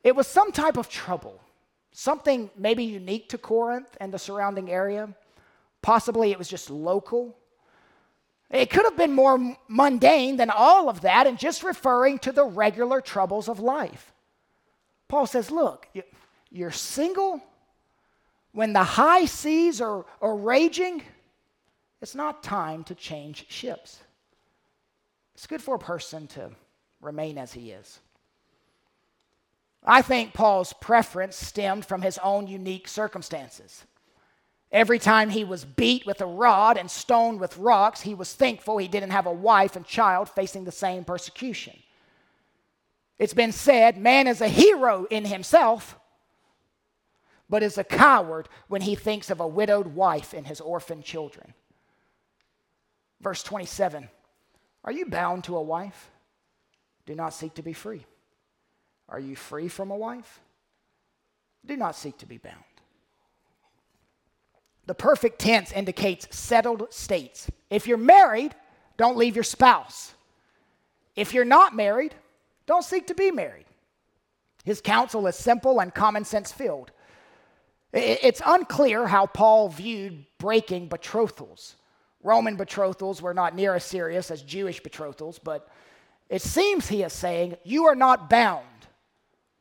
[0.04, 1.41] It was some type of trouble,
[1.91, 5.10] something maybe unique to Corinth and the surrounding area.
[5.82, 7.36] Possibly it was just local.
[8.50, 12.45] It could have been more mundane than all of that and just referring to the
[12.45, 14.12] regular troubles of life.
[15.08, 15.88] Paul says, Look,
[16.50, 17.41] you're single,
[18.52, 21.04] when the high seas are, are raging,
[22.02, 24.00] it's not time to change ships.
[25.36, 26.50] it's good for a person to
[27.02, 28.00] remain as he is.
[29.84, 33.84] I think Paul's preference stemmed from his own unique circumstances.
[34.72, 38.78] Every time he was beat with a rod and stoned with rocks, he was thankful
[38.78, 41.78] he didn't have a wife and child facing the same persecution.
[43.20, 46.00] It's been said man is a hero in himself,
[47.50, 51.54] but is a coward when he thinks of a widowed wife and his orphan children.
[53.22, 54.10] Verse 27
[54.84, 56.10] Are you bound to a wife?
[57.06, 58.06] Do not seek to be free.
[59.10, 60.40] Are you free from a wife?
[61.66, 62.56] Do not seek to be bound.
[64.88, 67.50] The perfect tense indicates settled states.
[67.70, 68.56] If you're married,
[68.98, 70.14] don't leave your spouse.
[71.16, 72.16] If you're not married,
[72.66, 73.66] don't seek to be married.
[74.64, 76.92] His counsel is simple and common sense filled.
[77.94, 81.76] It's unclear how Paul viewed breaking betrothals.
[82.24, 85.68] Roman betrothals were not near as serious as Jewish betrothals, but
[86.30, 88.66] it seems he is saying, You are not bound.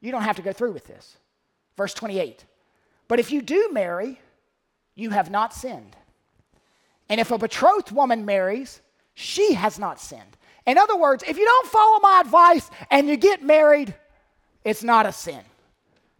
[0.00, 1.16] You don't have to go through with this.
[1.76, 2.44] Verse 28.
[3.08, 4.20] But if you do marry,
[4.94, 5.96] you have not sinned.
[7.08, 8.80] And if a betrothed woman marries,
[9.14, 10.36] she has not sinned.
[10.66, 13.94] In other words, if you don't follow my advice and you get married,
[14.64, 15.40] it's not a sin.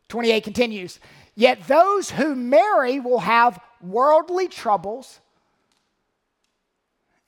[0.08, 0.98] 28 continues
[1.36, 5.20] Yet those who marry will have worldly troubles,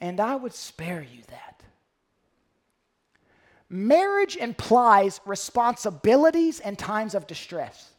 [0.03, 1.63] and I would spare you that.
[3.71, 7.93] Marriage implies responsibilities and times of distress.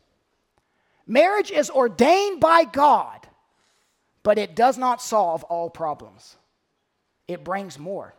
[1.08, 3.26] Marriage is ordained by God,
[4.22, 6.36] but it does not solve all problems.
[7.28, 8.14] It brings more.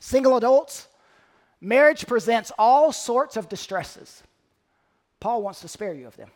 [0.00, 0.88] Single adults,
[1.60, 4.22] marriage presents all sorts of distresses.
[5.20, 6.30] Paul wants to spare you of them.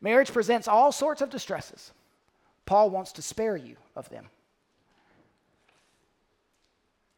[0.00, 1.92] Marriage presents all sorts of distresses.
[2.70, 4.26] Paul wants to spare you of them.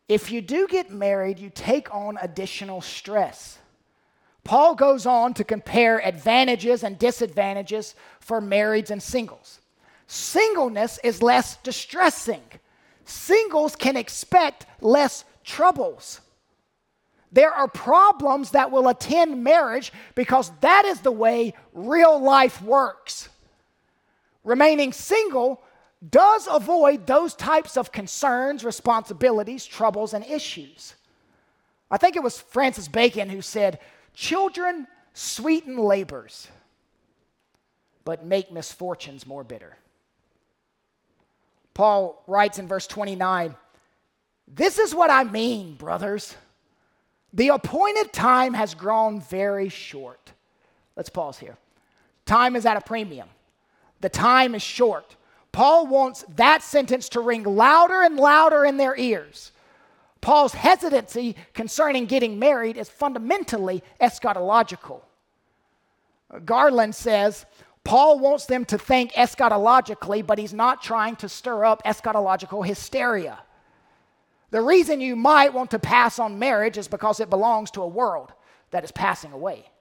[0.08, 3.58] If you do get married, you take on additional stress.
[4.44, 9.60] Paul goes on to compare advantages and disadvantages for marrieds and singles.
[10.06, 12.44] Singleness is less distressing.
[13.04, 16.22] Singles can expect less troubles.
[17.30, 23.28] There are problems that will attend marriage because that is the way real life works.
[24.44, 25.62] Remaining single
[26.08, 30.94] does avoid those types of concerns, responsibilities, troubles, and issues.
[31.90, 33.78] I think it was Francis Bacon who said,
[34.14, 36.48] Children sweeten labors,
[38.04, 39.76] but make misfortunes more bitter.
[41.74, 43.54] Paul writes in verse 29
[44.48, 46.34] This is what I mean, brothers.
[47.32, 50.32] The appointed time has grown very short.
[50.96, 51.56] Let's pause here.
[52.26, 53.28] Time is at a premium.
[54.02, 55.16] The time is short.
[55.52, 59.52] Paul wants that sentence to ring louder and louder in their ears.
[60.20, 65.00] Paul's hesitancy concerning getting married is fundamentally eschatological.
[66.44, 67.46] Garland says
[67.84, 73.40] Paul wants them to think eschatologically, but he's not trying to stir up eschatological hysteria.
[74.50, 77.88] The reason you might want to pass on marriage is because it belongs to a
[77.88, 78.32] world
[78.70, 79.71] that is passing away.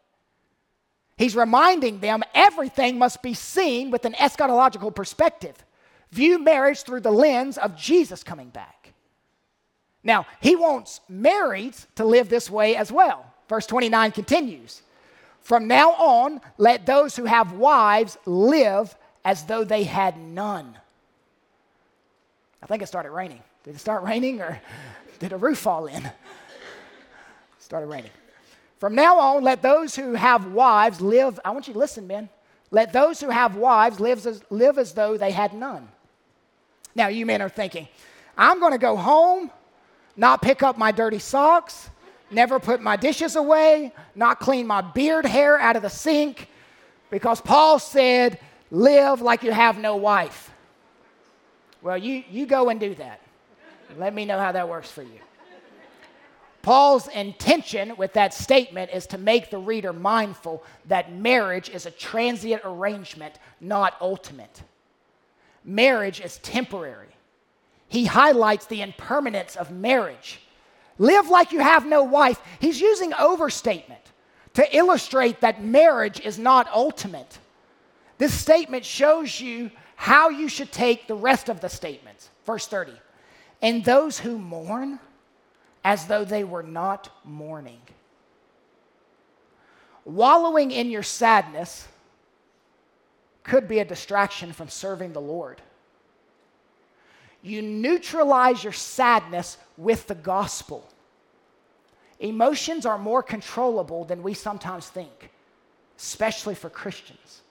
[1.22, 5.56] He's reminding them everything must be seen with an eschatological perspective.
[6.10, 8.94] View marriage through the lens of Jesus coming back.
[10.04, 13.24] Now, he wants marrieds to live this way as well.
[13.48, 14.82] Verse 29 continues
[15.42, 20.76] From now on, let those who have wives live as though they had none.
[22.64, 23.44] I think it started raining.
[23.64, 24.60] Did it start raining or
[25.20, 26.04] did a roof fall in?
[26.04, 26.14] It
[27.60, 28.10] started raining.
[28.82, 31.40] From now on, let those who have wives live.
[31.46, 32.30] I want you to listen, men.
[32.72, 35.88] Let those who have wives live as, live as though they had none.
[36.96, 37.88] Now, you men are thinking,
[38.36, 39.52] I'm going to go home,
[40.18, 41.92] not pick up my dirty socks,
[42.32, 46.50] never put my dishes away, not clean my beard hair out of the sink,
[47.12, 48.40] because Paul said,
[48.72, 50.50] live like you have no wife.
[51.84, 53.20] Well, you, you go and do that.
[54.00, 55.20] Let me know how that works for you.
[56.62, 61.92] Paul's intention with that statement is to make the reader mindful that marriage is a
[61.92, 64.62] transient arrangement, not ultimate.
[65.64, 67.08] Marriage is temporary.
[67.88, 70.40] He highlights the impermanence of marriage.
[70.98, 72.40] Live like you have no wife.
[72.60, 74.02] He's using overstatement
[74.54, 77.40] to illustrate that marriage is not ultimate.
[78.18, 82.30] This statement shows you how you should take the rest of the statements.
[82.46, 82.94] Verse 30.
[83.62, 85.00] And those who mourn,
[85.84, 87.82] as though they were not mourning.
[90.06, 91.88] Wallowing in your sadness
[93.44, 95.62] could be a distraction from serving the Lord.
[97.44, 100.88] you neutralize your sadness with the gospel.
[102.20, 105.32] Emotions are more controllable than we sometimes think,
[105.98, 107.42] especially for Christians.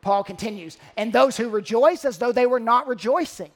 [0.00, 3.50] Paul continues, and those who rejoice as though they were not rejoicing.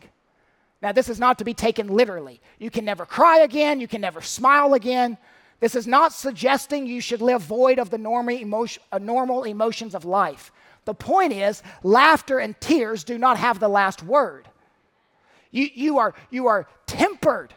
[0.83, 2.41] Now, this is not to be taken literally.
[2.59, 5.17] You can never cry again, you can never smile again.
[5.61, 7.97] This is not suggesting you should live void of the
[8.91, 10.51] uh, normal emotions of life.
[10.85, 14.49] The point is, laughter and tears do not have the last word.
[15.53, 17.55] You, you, are, you are tempered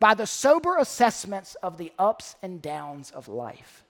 [0.00, 3.84] by the sober assessments of the ups and downs of life.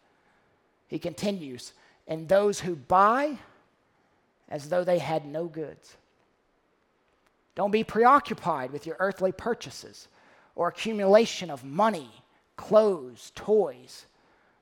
[0.89, 1.73] He continues,
[2.09, 3.39] and those who buy
[4.49, 5.97] as though they had no goods.
[7.55, 10.09] Don't be preoccupied with your earthly purchases
[10.55, 12.11] or accumulation of money,
[12.57, 14.07] clothes, toys.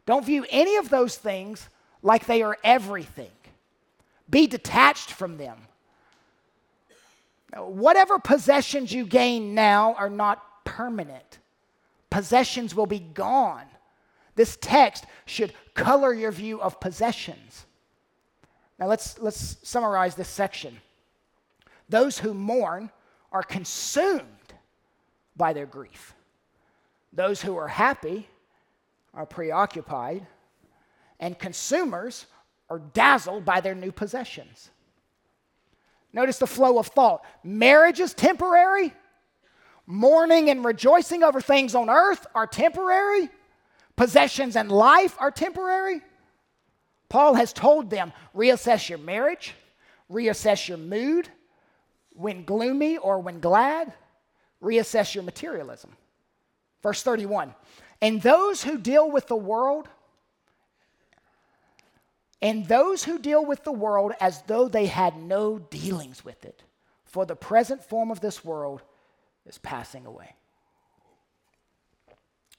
[0.07, 1.69] Don't view any of those things
[2.03, 3.31] like they are everything.
[4.29, 5.59] Be detached from them.
[7.57, 11.39] Whatever possessions you gain now are not permanent,
[12.09, 13.67] possessions will be gone.
[14.37, 17.67] This text should color your view of possessions.
[18.79, 20.81] Now let's, let's summarize this section.
[21.91, 22.91] Those who mourn
[23.33, 24.25] are consumed
[25.37, 26.15] by their grief.
[27.13, 28.29] Those who are happy
[29.13, 30.25] are preoccupied,
[31.19, 32.27] and consumers
[32.69, 34.71] are dazzled by their new possessions.
[36.13, 37.25] Notice the flow of thought.
[37.43, 38.95] Marriage is temporary.
[39.85, 43.29] Mourning and rejoicing over things on earth are temporary.
[43.97, 46.03] Possessions and life are temporary.
[47.09, 49.55] Paul has told them reassess your marriage,
[50.09, 51.29] reassess your mood
[52.21, 53.93] when gloomy or when glad,
[54.63, 55.91] reassess your materialism.
[56.83, 57.55] Verse 31
[58.01, 59.89] And those who deal with the world,
[62.43, 66.63] and those who deal with the world as though they had no dealings with it,
[67.05, 68.83] for the present form of this world
[69.47, 70.35] is passing away.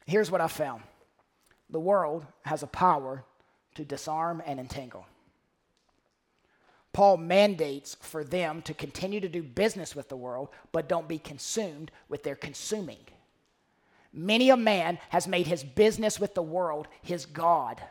[0.05, 0.84] Here's what I found
[1.70, 3.24] the world has a power
[3.76, 5.05] to disarm and entangle.
[6.93, 11.19] Paul mandates for them to continue to do business with the world, but don't be
[11.19, 12.99] consumed with their consuming.
[14.13, 17.81] Many a man has made his business with the world his God.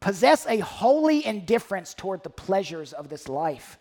[0.00, 3.78] Possess a holy indifference toward the pleasures of this life.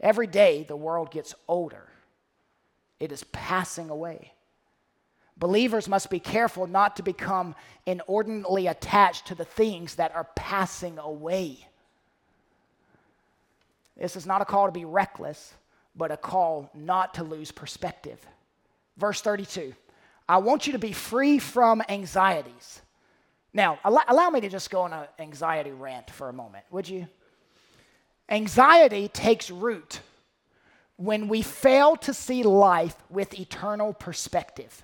[0.00, 1.88] Every day, the world gets older,
[2.98, 4.32] it is passing away.
[5.36, 7.54] Believers must be careful not to become
[7.86, 11.66] inordinately attached to the things that are passing away.
[13.96, 15.54] This is not a call to be reckless,
[15.94, 18.24] but a call not to lose perspective.
[18.96, 19.74] Verse 32
[20.28, 22.80] I want you to be free from anxieties.
[23.52, 26.88] Now, allow, allow me to just go on an anxiety rant for a moment, would
[26.88, 27.06] you?
[28.28, 30.00] Anxiety takes root
[30.96, 34.82] when we fail to see life with eternal perspective.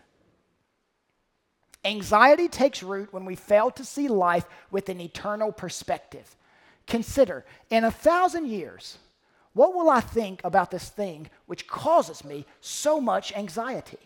[1.84, 6.36] Anxiety takes root when we fail to see life with an eternal perspective.
[6.90, 8.98] Consider, in a thousand years,
[9.52, 14.00] what will I think about this thing which causes me so much anxiety?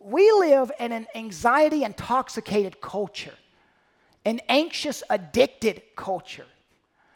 [0.00, 3.34] We live in an anxiety intoxicated culture,
[4.24, 6.46] an anxious, addicted culture.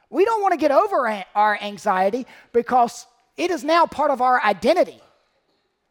[0.08, 4.40] We don't want to get over our anxiety because it is now part of our
[4.40, 5.02] identity.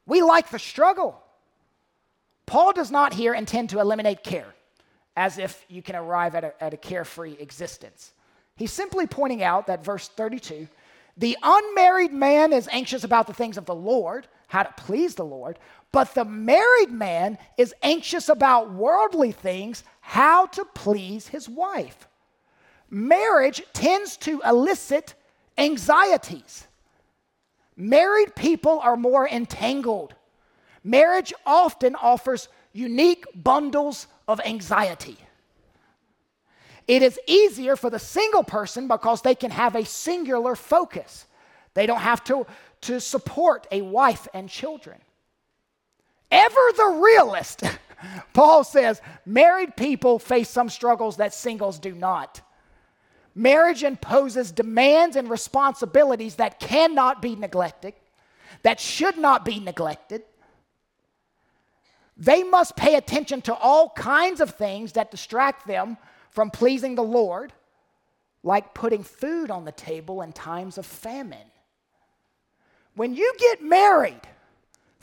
[0.06, 1.22] We like the struggle.
[2.46, 4.56] Paul does not here intend to eliminate care,
[5.18, 8.14] as if you can arrive at a, at a carefree existence.
[8.56, 10.68] He's simply pointing out that verse 32
[11.16, 15.26] the unmarried man is anxious about the things of the Lord, how to please the
[15.26, 15.60] Lord,
[15.92, 22.08] but the married man is anxious about worldly things, how to please his wife.
[22.90, 25.14] Marriage tends to elicit
[25.58, 26.68] anxieties.
[27.76, 30.16] Married people are more entangled.
[30.84, 35.18] Marriage often offers unique bundles of anxiety.
[36.88, 41.26] It is easier for the single person because they can have a singular focus.
[41.74, 42.46] They don't have to,
[42.82, 45.00] to support a wife and children.
[46.30, 47.64] Ever the realist,
[48.34, 52.42] Paul says married people face some struggles that singles do not.
[53.36, 57.94] Marriage imposes demands and responsibilities that cannot be neglected,
[58.62, 60.24] that should not be neglected.
[62.16, 65.98] They must pay attention to all kinds of things that distract them
[66.34, 67.54] from pleasing the Lord,
[68.44, 71.38] like putting food on the table in times of famine.
[72.96, 74.22] When you get married,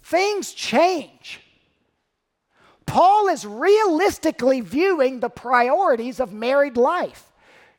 [0.02, 1.40] things change.
[2.84, 7.30] Paul is realistically viewing the priorities of married life.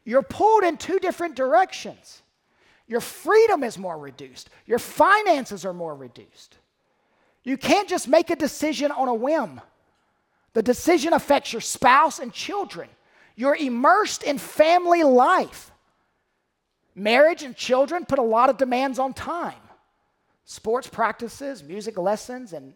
[0.06, 2.22] You're pulled in two different directions.
[2.88, 4.50] Your freedom is more reduced.
[4.66, 6.58] Your finances are more reduced.
[7.44, 9.60] You can't just make a decision on a whim.
[10.54, 12.88] The decision affects your spouse and children.
[13.36, 15.72] You're immersed in family life.
[16.96, 19.54] Marriage and children put a lot of demands on time.
[20.46, 22.74] Sports practices, music lessons, and,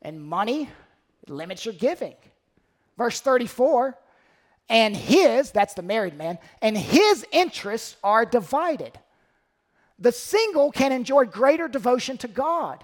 [0.00, 0.70] and money
[1.28, 2.14] limits your giving.
[2.96, 3.96] Verse 34
[4.68, 8.98] and his, that's the married man, and his interests are divided.
[9.98, 12.82] The single can enjoy greater devotion to God,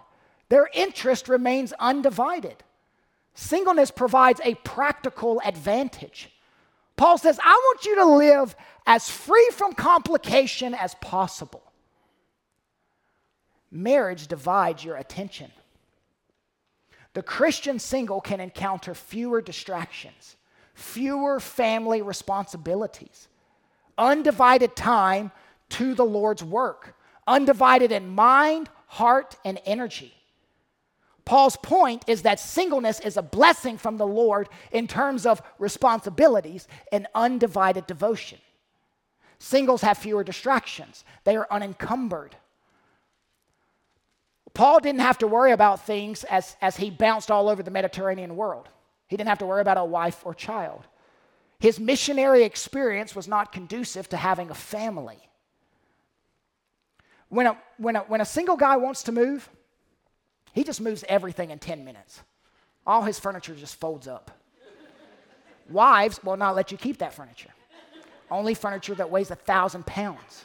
[0.50, 2.62] their interest remains undivided.
[3.34, 6.30] Singleness provides a practical advantage.
[6.98, 11.62] Paul says, I want you to live as free from complication as possible.
[13.70, 15.52] Marriage divides your attention.
[17.14, 20.36] The Christian single can encounter fewer distractions,
[20.74, 23.28] fewer family responsibilities,
[23.96, 25.30] undivided time
[25.70, 26.96] to the Lord's work,
[27.28, 30.17] undivided in mind, heart, and energy.
[31.28, 36.66] Paul's point is that singleness is a blessing from the Lord in terms of responsibilities
[36.90, 38.38] and undivided devotion.
[39.38, 42.34] Singles have fewer distractions, they are unencumbered.
[44.54, 48.34] Paul didn't have to worry about things as, as he bounced all over the Mediterranean
[48.34, 48.70] world.
[49.06, 50.86] He didn't have to worry about a wife or child.
[51.60, 55.18] His missionary experience was not conducive to having a family.
[57.28, 59.50] When a, when a, when a single guy wants to move,
[60.58, 62.20] he just moves everything in 10 minutes.
[62.84, 64.32] All his furniture just folds up.
[65.70, 67.50] Wives will not let you keep that furniture.
[68.28, 70.42] Only furniture that weighs a thousand pounds.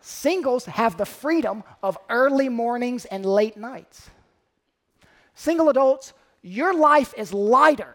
[0.00, 4.10] Singles have the freedom of early mornings and late nights.
[5.36, 6.12] Single adults,
[6.42, 7.94] your life is lighter.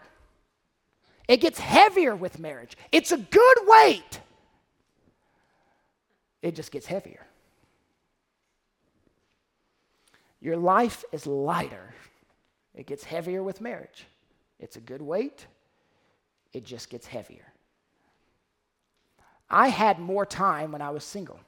[1.27, 2.77] It gets heavier with marriage.
[2.93, 4.21] It's a good weight.
[6.41, 7.25] It just gets heavier.
[10.41, 11.93] Your life is lighter.
[12.73, 14.07] It gets heavier with marriage.
[14.59, 15.45] It's a good weight,
[16.53, 17.45] it just gets heavier.
[19.49, 21.39] I had more time when I was single.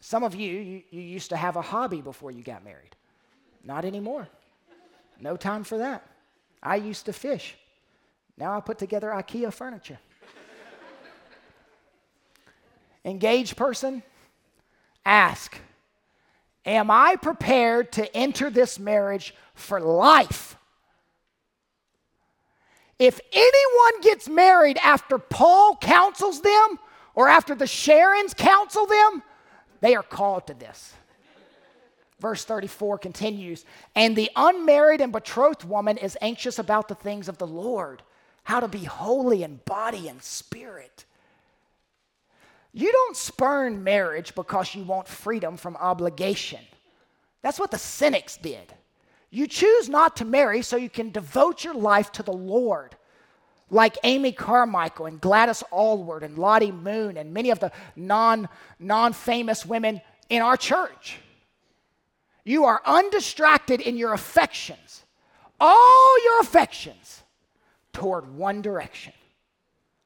[0.00, 2.94] Some of you, you, you, used to have a hobby before you got married.
[3.64, 4.28] Not anymore.
[5.20, 6.06] No time for that.
[6.62, 7.56] I used to fish.
[8.36, 9.98] Now I put together IKEA furniture.
[13.04, 14.02] Engaged person,
[15.04, 15.58] ask
[16.68, 20.54] Am I prepared to enter this marriage for life?
[22.98, 26.78] If anyone gets married after Paul counsels them
[27.14, 29.22] or after the Sharons counsel them,
[29.80, 30.92] they are called to this.
[32.20, 33.64] Verse 34 continues
[33.94, 38.02] And the unmarried and betrothed woman is anxious about the things of the Lord,
[38.44, 41.06] how to be holy in body and spirit.
[42.72, 46.60] You don't spurn marriage because you want freedom from obligation.
[47.42, 48.72] That's what the cynics did.
[49.30, 52.96] You choose not to marry so you can devote your life to the Lord.
[53.70, 58.48] Like Amy Carmichael and Gladys Aylward and Lottie Moon and many of the non,
[58.78, 60.00] non-famous women
[60.30, 61.18] in our church.
[62.44, 65.04] You are undistracted in your affections,
[65.60, 67.22] all your affections
[67.92, 69.12] toward one direction.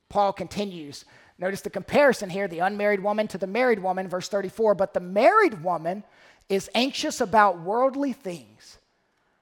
[0.08, 1.04] Paul continues
[1.42, 4.76] Notice the comparison here the unmarried woman to the married woman, verse 34.
[4.76, 6.04] But the married woman
[6.48, 8.78] is anxious about worldly things,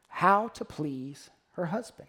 [0.09, 2.09] how to please her husband.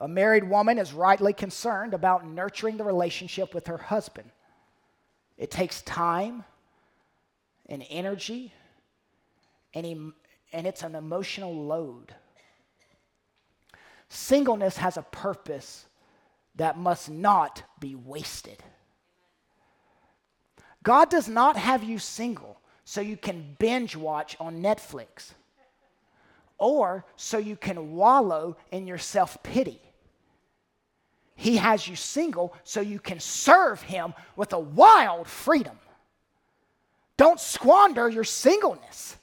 [0.00, 4.30] A married woman is rightly concerned about nurturing the relationship with her husband.
[5.36, 6.44] It takes time
[7.68, 8.54] and energy,
[9.74, 10.14] and, em-
[10.54, 12.14] and it's an emotional load.
[14.08, 15.84] Singleness has a purpose
[16.56, 18.62] that must not be wasted.
[20.82, 25.32] God does not have you single so you can binge watch on Netflix
[26.58, 29.80] or so you can wallow in your self pity.
[31.34, 35.78] He has you single so you can serve Him with a wild freedom.
[37.16, 39.16] Don't squander your singleness.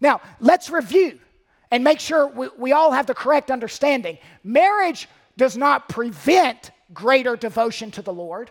[0.00, 1.18] Now, let's review
[1.70, 4.18] and make sure we, we all have the correct understanding.
[4.42, 5.08] Marriage
[5.40, 8.50] does not prevent greater devotion to the Lord,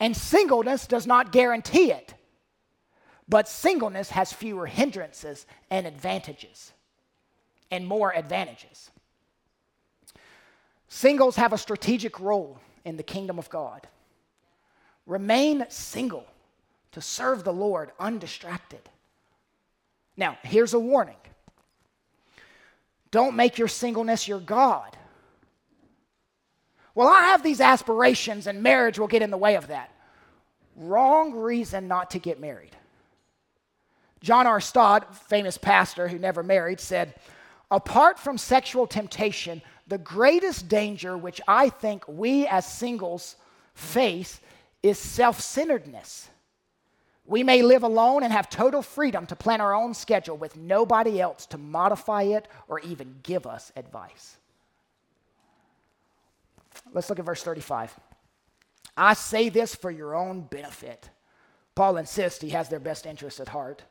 [0.00, 2.14] and singleness does not guarantee it.
[3.28, 6.72] But singleness has fewer hindrances and advantages,
[7.70, 8.90] and more advantages.
[10.88, 13.86] Singles have a strategic role in the kingdom of God.
[15.06, 16.26] Remain single
[16.90, 18.82] to serve the Lord undistracted.
[20.16, 21.22] Now, here's a warning
[23.12, 24.96] don't make your singleness your God
[26.98, 29.92] Well, I have these aspirations and marriage will get in the way of that.
[30.74, 32.74] Wrong reason not to get married.
[34.20, 34.60] John R.
[34.60, 37.14] Stott, famous pastor who never married, said,
[37.70, 43.36] Apart from sexual temptation, the greatest danger which I think we as singles
[43.74, 44.40] face
[44.82, 46.28] is self centeredness.
[47.26, 51.20] We may live alone and have total freedom to plan our own schedule with nobody
[51.20, 54.37] else to modify it or even give us advice.
[56.92, 57.94] Let's look at verse 35.
[58.96, 61.10] I say this for your own benefit.
[61.74, 63.84] Paul insists he has their best interests at heart.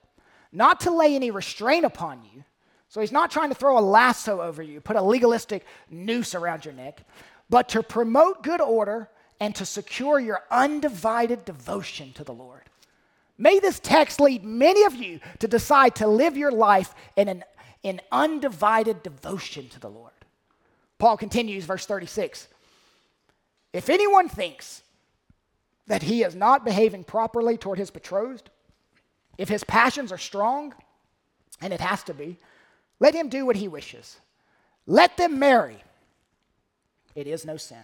[0.52, 2.44] Not to lay any restraint upon you.
[2.90, 6.66] So he's not trying to throw a lasso over you, put a legalistic noose around
[6.66, 7.06] your neck,
[7.50, 9.10] but to promote good order
[9.40, 12.64] and to secure your undivided devotion to the Lord.
[13.38, 17.44] May this text lead many of you to decide to live your life in an
[17.84, 20.12] in undivided devotion to the Lord.
[20.98, 22.48] Paul continues, verse 36.
[23.78, 24.82] If anyone thinks
[25.86, 28.50] that he is not behaving properly toward his betrothed,
[29.38, 30.74] if his passions are strong,
[31.62, 32.38] and it has to be,
[33.00, 34.18] let him do what he wishes.
[34.88, 35.78] Let them marry.
[37.14, 37.84] It is no sin.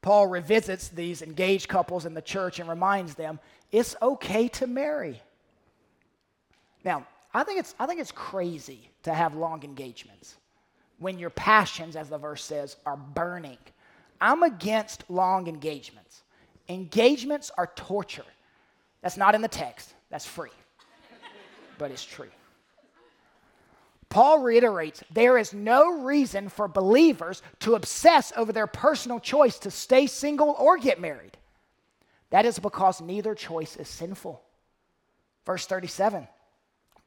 [0.00, 3.40] Paul revisits these engaged couples in the church and reminds them
[3.72, 5.20] it's okay to marry.
[6.84, 7.04] Now,
[7.34, 10.36] I think it's, I think it's crazy to have long engagements
[10.98, 13.58] when your passions, as the verse says, are burning.
[14.20, 16.22] I'm against long engagements.
[16.68, 18.24] Engagements are torture.
[19.02, 20.50] That's not in the text, that's free,
[21.78, 22.30] but it's true.
[24.08, 29.70] Paul reiterates there is no reason for believers to obsess over their personal choice to
[29.70, 31.36] stay single or get married.
[32.30, 34.42] That is because neither choice is sinful.
[35.44, 36.26] Verse 37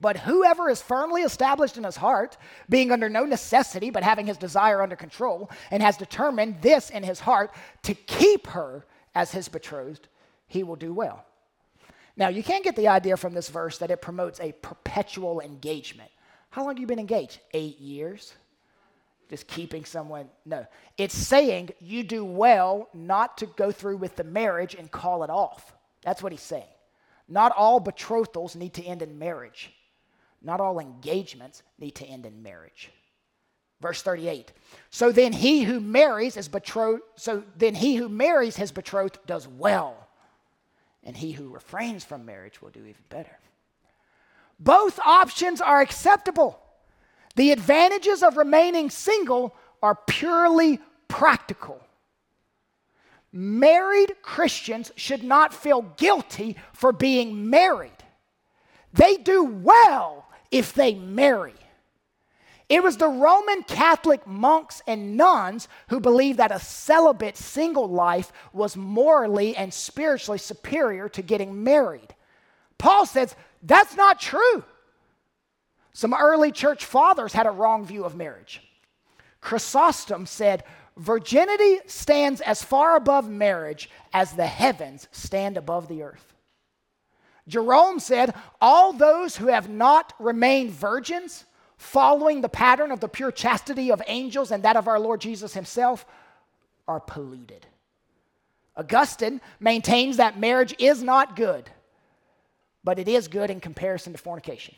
[0.01, 2.37] But whoever is firmly established in his heart,
[2.69, 7.03] being under no necessity but having his desire under control, and has determined this in
[7.03, 7.51] his heart
[7.83, 10.07] to keep her as his betrothed,
[10.47, 11.25] he will do well.
[12.15, 16.11] Now, you can't get the idea from this verse that it promotes a perpetual engagement.
[16.49, 17.39] How long have you been engaged?
[17.53, 18.33] Eight years?
[19.29, 20.27] Just keeping someone?
[20.45, 20.65] No.
[20.97, 25.29] It's saying you do well not to go through with the marriage and call it
[25.29, 25.75] off.
[26.03, 26.63] That's what he's saying.
[27.27, 29.71] Not all betrothals need to end in marriage.
[30.41, 32.91] Not all engagements need to end in marriage.
[33.81, 34.51] Verse 38.
[34.89, 39.47] So then he who marries is betrothed, so then he who marries his betrothed does
[39.47, 40.07] well.
[41.03, 43.37] And he who refrains from marriage will do even better.
[44.59, 46.59] Both options are acceptable.
[47.35, 51.81] The advantages of remaining single are purely practical.
[53.31, 57.91] Married Christians should not feel guilty for being married.
[58.91, 61.53] They do well if they marry.
[62.69, 68.31] It was the Roman Catholic monks and nuns who believed that a celibate single life
[68.53, 72.13] was morally and spiritually superior to getting married.
[72.77, 74.63] Paul says that's not true.
[75.93, 78.61] Some early church fathers had a wrong view of marriage.
[79.41, 80.63] Chrysostom said,
[80.95, 86.33] Virginity stands as far above marriage as the heavens stand above the earth.
[87.49, 91.43] Jerome said, All those who have not remained virgins,
[91.77, 95.53] following the pattern of the pure chastity of angels and that of our Lord Jesus
[95.53, 96.05] himself,
[96.87, 97.65] are polluted.
[98.77, 101.69] Augustine maintains that marriage is not good
[102.83, 104.75] but it is good in comparison to fornication.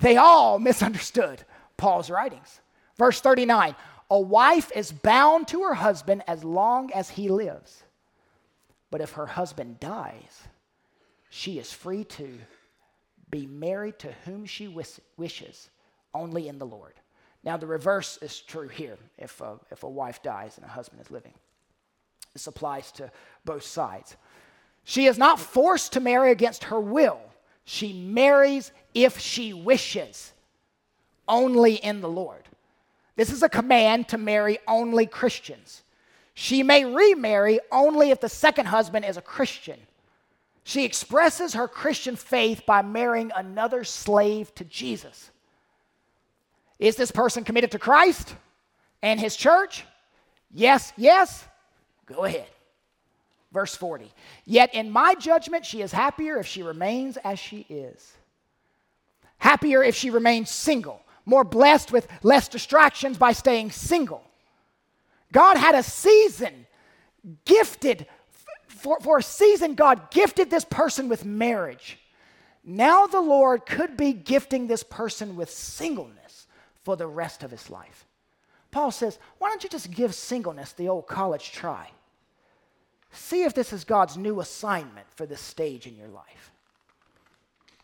[0.00, 1.44] They all misunderstood
[1.76, 2.60] Paul's writings.
[2.96, 3.74] Verse 39
[4.10, 7.84] A wife is bound to her husband as long as he lives.
[8.90, 10.47] But if her husband dies,
[11.30, 12.38] she is free to
[13.30, 14.68] be married to whom she
[15.16, 15.70] wishes,
[16.14, 16.94] only in the Lord.
[17.44, 21.00] Now, the reverse is true here if a, if a wife dies and a husband
[21.02, 21.34] is living.
[22.32, 23.10] This applies to
[23.44, 24.16] both sides.
[24.84, 27.20] She is not forced to marry against her will.
[27.64, 30.32] She marries if she wishes,
[31.28, 32.42] only in the Lord.
[33.16, 35.82] This is a command to marry only Christians.
[36.34, 39.78] She may remarry only if the second husband is a Christian.
[40.68, 45.30] She expresses her Christian faith by marrying another slave to Jesus.
[46.78, 48.34] Is this person committed to Christ
[49.00, 49.86] and his church?
[50.52, 51.42] Yes, yes.
[52.04, 52.48] Go ahead.
[53.50, 54.12] Verse 40
[54.44, 58.12] Yet in my judgment, she is happier if she remains as she is.
[59.38, 64.22] Happier if she remains single, more blessed with less distractions by staying single.
[65.32, 66.66] God had a season
[67.46, 68.06] gifted,
[68.78, 71.98] for, for a season, God gifted this person with marriage.
[72.64, 76.46] Now the Lord could be gifting this person with singleness
[76.84, 78.06] for the rest of his life.
[78.70, 81.90] Paul says, why don't you just give singleness the old college try?
[83.10, 86.52] See if this is God's new assignment for this stage in your life.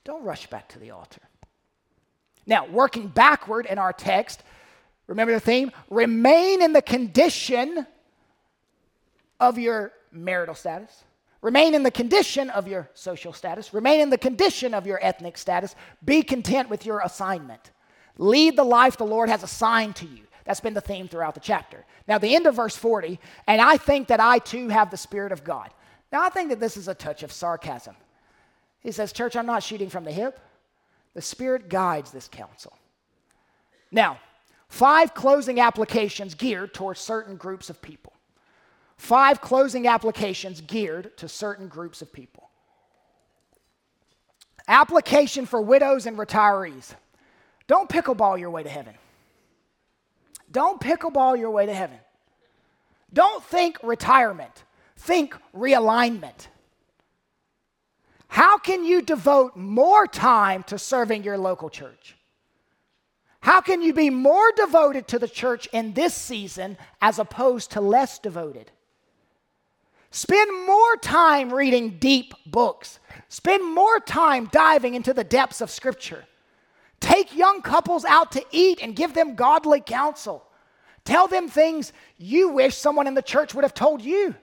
[0.05, 1.23] Don't rush back to the altar.
[2.47, 4.43] Now, working backward in our text,
[5.07, 5.73] remember the theme?
[5.89, 7.87] Remain in the condition
[9.41, 11.05] of your marital status.
[11.43, 13.75] Remain in the condition of your social status.
[13.75, 15.75] Remain in the condition of your ethnic status.
[16.03, 17.71] Be content with your assignment.
[18.17, 20.23] Lead the life the Lord has assigned to you.
[20.47, 21.85] That's been the theme throughout the chapter.
[22.09, 25.33] Now, the end of verse 40, and I think that I too have the Spirit
[25.33, 25.69] of God.
[26.11, 27.95] Now, I think that this is a touch of sarcasm.
[28.81, 30.41] He says, Church, I'm not shooting from the hip.
[31.13, 32.73] The Spirit guides this counsel.
[33.91, 34.19] Now,
[34.69, 38.14] five closing applications geared towards certain groups of people.
[38.97, 42.51] Five closing applications geared to certain groups of people.
[44.67, 46.95] Application for widows and retirees.
[47.67, 48.95] Don't pickleball your way to heaven.
[50.51, 51.99] Don't pickleball your way to heaven.
[53.13, 54.65] Don't think retirement,
[54.97, 56.49] think realignment.
[58.29, 62.17] How can you devote more time to serving your local church?
[63.41, 67.81] How can you be more devoted to the church in this season as opposed to
[67.81, 68.71] less devoted?
[70.15, 73.01] Spend more time reading deep books.
[73.29, 76.25] Spend more time diving into the depths of Scripture.
[77.01, 80.47] Take young couples out to eat and give them godly counsel.
[81.05, 84.37] Tell them things you wish someone in the church would have told you.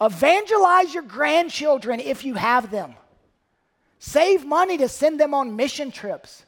[0.00, 2.96] Evangelize your grandchildren if you have them.
[4.00, 6.44] Save money to send them on mission trips.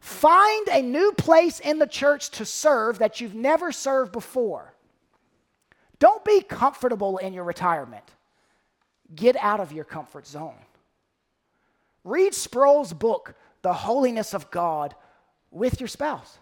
[0.00, 4.73] Find a new place in the church to serve that you've never served before.
[6.04, 8.04] Don't be comfortable in your retirement.
[9.14, 10.58] Get out of your comfort zone.
[12.04, 14.94] Read Sproul's book, the holiness of God
[15.50, 16.36] with your spouse.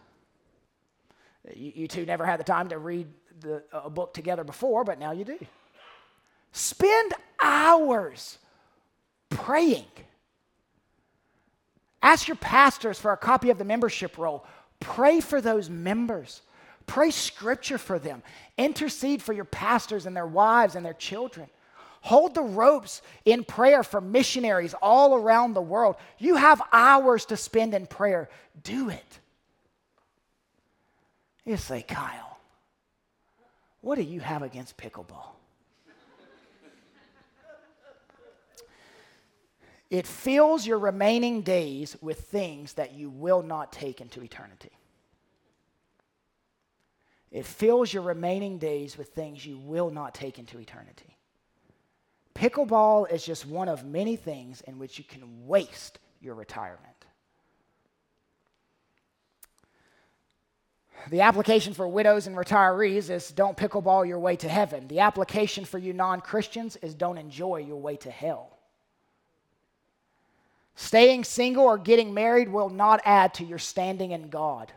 [1.55, 3.07] You, you two never had the time to read
[3.39, 5.39] the, a book together before, but now you do.
[6.51, 8.39] Spend hours
[9.31, 9.87] praying.
[12.03, 14.45] Ask your pastors for a copy of the membership roll.
[14.81, 16.43] Pray for those members.
[16.93, 18.23] Pray scripture for them.
[18.59, 21.49] Intercede for your pastors and their wives and their children.
[22.03, 25.97] Hold the ropes in prayer for missionaries all around the world.
[26.19, 28.29] You have hours to spend in prayer.
[28.63, 29.19] Do it.
[31.47, 32.37] You say, Kyle,
[33.81, 35.31] what do you have against pickleball?
[39.89, 44.73] it fills your remaining days with things that you will not take into eternity.
[47.33, 51.17] It fills your remaining days with things you will not take into eternity.
[52.35, 56.93] Pickleball is just one of many things in which you can waste your retirement.
[61.11, 64.87] The application for widows and retirees is don't pickleball your way to heaven.
[64.87, 68.59] The application for you non Christians is don't enjoy your way to hell.
[70.75, 74.73] Staying single or getting married will not add to your standing in God.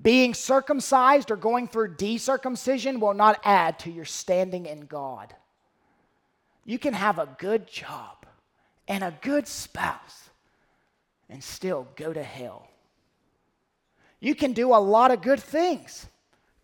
[0.00, 5.34] Being circumcised or going through decircumcision will not add to your standing in God.
[6.64, 8.26] You can have a good job
[8.88, 10.30] and a good spouse
[11.28, 12.68] and still go to hell.
[14.20, 16.06] You can do a lot of good things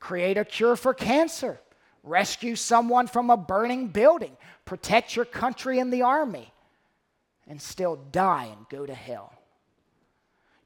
[0.00, 1.60] create a cure for cancer,
[2.04, 6.52] rescue someone from a burning building, protect your country and the army,
[7.48, 9.32] and still die and go to hell.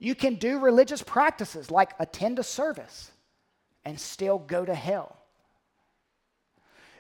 [0.03, 3.13] You can do religious practices like attend a service
[3.85, 5.17] and still go to hell.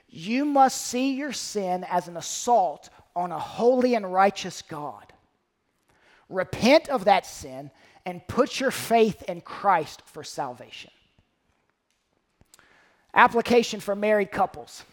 [0.09, 5.13] You must see your sin as an assault on a holy and righteous God.
[6.29, 7.73] Repent of that sin
[8.07, 10.93] and put your faith in Christ for salvation.
[13.15, 14.85] Application for married couples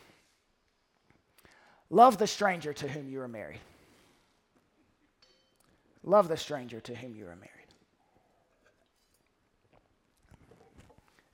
[1.92, 3.60] love the stranger to whom you are married.
[6.04, 7.59] Love the stranger to whom you are married.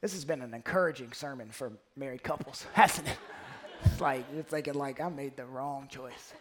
[0.06, 3.18] This has been an encouraging sermon for married couples, hasn't it?
[3.86, 6.32] It's like you're thinking like I made the wrong choice.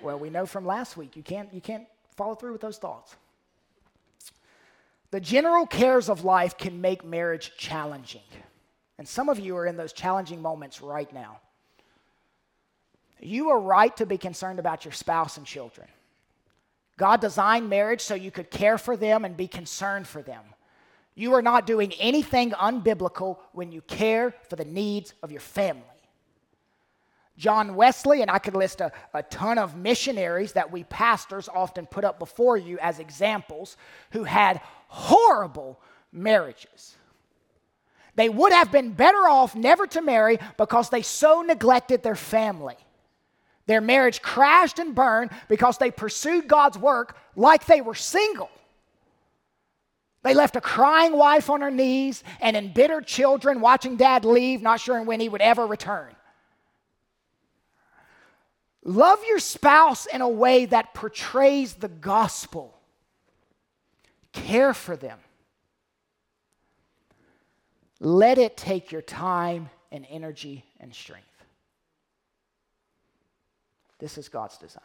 [0.00, 1.84] Well, we know from last week you can't you can't
[2.16, 3.16] follow through with those thoughts.
[5.10, 8.22] The general cares of life can make marriage challenging.
[8.96, 11.40] And some of you are in those challenging moments right now.
[13.20, 15.88] You are right to be concerned about your spouse and children.
[16.96, 20.40] God designed marriage so you could care for them and be concerned for them.
[21.20, 25.82] You are not doing anything unbiblical when you care for the needs of your family.
[27.36, 31.84] John Wesley, and I could list a, a ton of missionaries that we pastors often
[31.84, 33.76] put up before you as examples
[34.12, 35.78] who had horrible
[36.10, 36.96] marriages.
[38.14, 42.76] They would have been better off never to marry because they so neglected their family.
[43.66, 48.48] Their marriage crashed and burned because they pursued God's work like they were single.
[50.22, 54.80] They left a crying wife on her knees and embittered children watching dad leave, not
[54.80, 56.14] sure when he would ever return.
[58.84, 62.78] Love your spouse in a way that portrays the gospel.
[64.32, 65.18] Care for them.
[67.98, 71.26] Let it take your time and energy and strength.
[73.98, 74.82] This is God's design.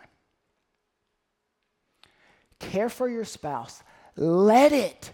[2.60, 3.82] Care for your spouse.
[4.18, 5.12] Let it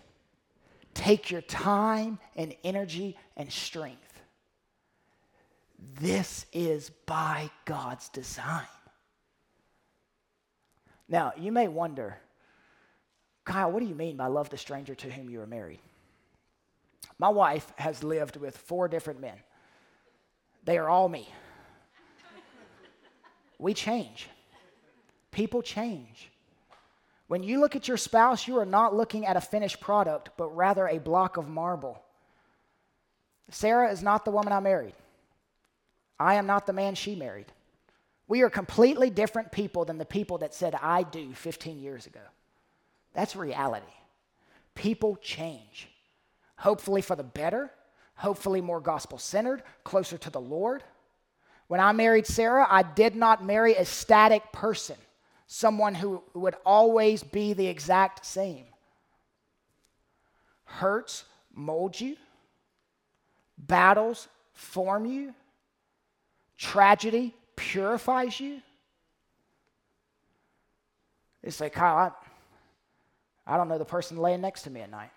[0.94, 4.22] take your time and energy and strength.
[6.00, 8.66] This is by God's design.
[11.08, 12.18] Now, you may wonder,
[13.44, 15.80] Kyle, what do you mean by love the stranger to whom you are married?
[17.20, 19.38] My wife has lived with four different men.
[20.64, 21.28] They are all me.
[23.60, 24.30] we change.
[25.32, 26.30] People change.
[27.32, 30.53] When you look at your spouse, you are not looking at a finished product, but
[30.53, 32.03] rather a block of marble.
[33.49, 34.95] Sarah is not the woman I married.
[36.19, 37.45] I am not the man she married.
[38.27, 42.19] We are completely different people than the people that said, I do 15 years ago.
[43.13, 43.86] That's reality.
[44.75, 45.88] People change,
[46.57, 47.71] hopefully for the better,
[48.15, 50.84] hopefully more gospel centered, closer to the Lord.
[51.69, 54.97] When I married Sarah, I did not marry a static person
[55.54, 58.64] someone who would always be the exact same.
[60.64, 62.16] Hurts mold you,
[63.58, 65.36] battles form you,
[66.58, 68.62] tragedy purifies you.
[71.43, 71.97] It's like, Kyle,
[73.45, 75.12] I, I don't know the person laying next to me at night.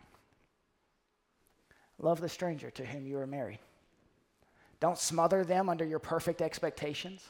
[2.01, 3.61] Love the stranger to whom you are married.
[4.81, 7.25] Don't smother them under your perfect expectations.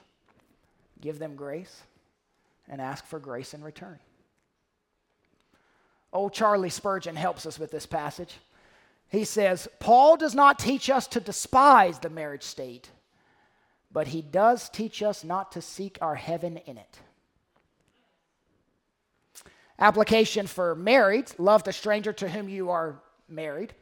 [1.03, 1.83] Give them grace
[2.69, 3.99] and ask for grace in return.
[6.13, 8.35] Old Charlie Spurgeon helps us with this passage.
[9.09, 12.89] He says, Paul does not teach us to despise the marriage state,
[13.93, 16.99] but he does teach us not to seek our heaven in it.
[19.79, 23.75] Application for married, love the stranger to whom you are married.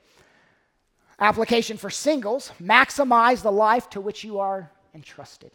[1.19, 5.51] Application for singles, maximize the life to which you are entrusted.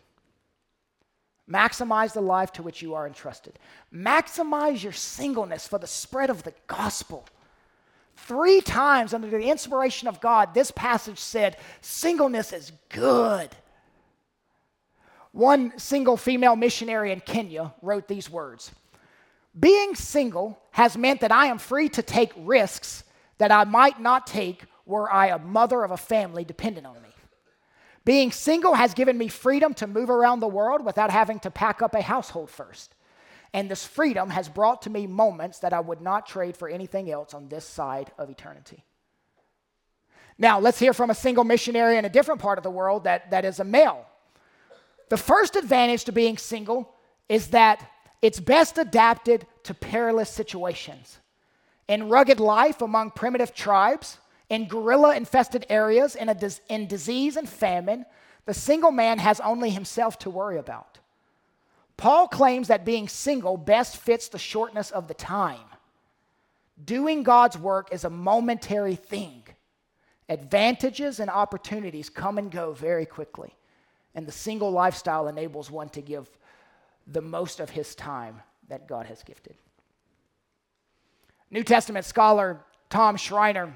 [1.49, 3.57] Maximize the life to which you are entrusted.
[3.93, 7.25] Maximize your singleness for the spread of the gospel.
[8.17, 13.49] Three times under the inspiration of God, this passage said singleness is good.
[15.31, 18.71] One single female missionary in Kenya wrote these words
[19.57, 23.03] Being single has meant that I am free to take risks
[23.37, 27.06] that I might not take were I a mother of a family dependent on me.
[28.07, 31.81] Being single has given me freedom to move around the world without having to pack
[31.81, 32.95] up a household first.
[33.53, 37.11] And this freedom has brought to me moments that I would not trade for anything
[37.11, 38.85] else on this side of eternity.
[40.37, 43.29] Now, let's hear from a single missionary in a different part of the world that,
[43.31, 44.05] that is a male.
[45.09, 46.95] The first advantage to being single
[47.27, 47.91] is that
[48.21, 51.17] it's best adapted to perilous situations.
[51.89, 54.17] In rugged life among primitive tribes,
[54.49, 56.37] in guerrilla infested areas, in, a,
[56.69, 58.05] in disease and famine,
[58.45, 60.99] the single man has only himself to worry about.
[61.97, 65.59] Paul claims that being single best fits the shortness of the time.
[66.83, 69.43] Doing God's work is a momentary thing.
[70.29, 73.55] Advantages and opportunities come and go very quickly,
[74.13, 76.29] and the single lifestyle enables one to give
[77.07, 79.55] the most of his time that God has gifted.
[81.49, 83.73] New Testament scholar Tom Schreiner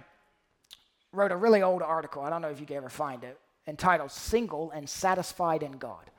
[1.12, 2.22] wrote a really old article.
[2.22, 6.10] I don't know if you can ever find it, entitled Single and Satisfied in God.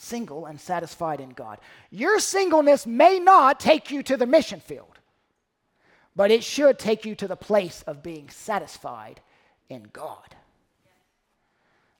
[0.00, 1.58] Single and satisfied in God.
[1.90, 4.96] Your singleness may not take you to the mission field,
[6.14, 9.20] but it should take you to the place of being satisfied
[9.68, 10.36] in God.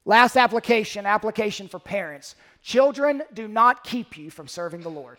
[0.05, 2.35] Last application, application for parents.
[2.63, 5.17] Children do not keep you from serving the Lord.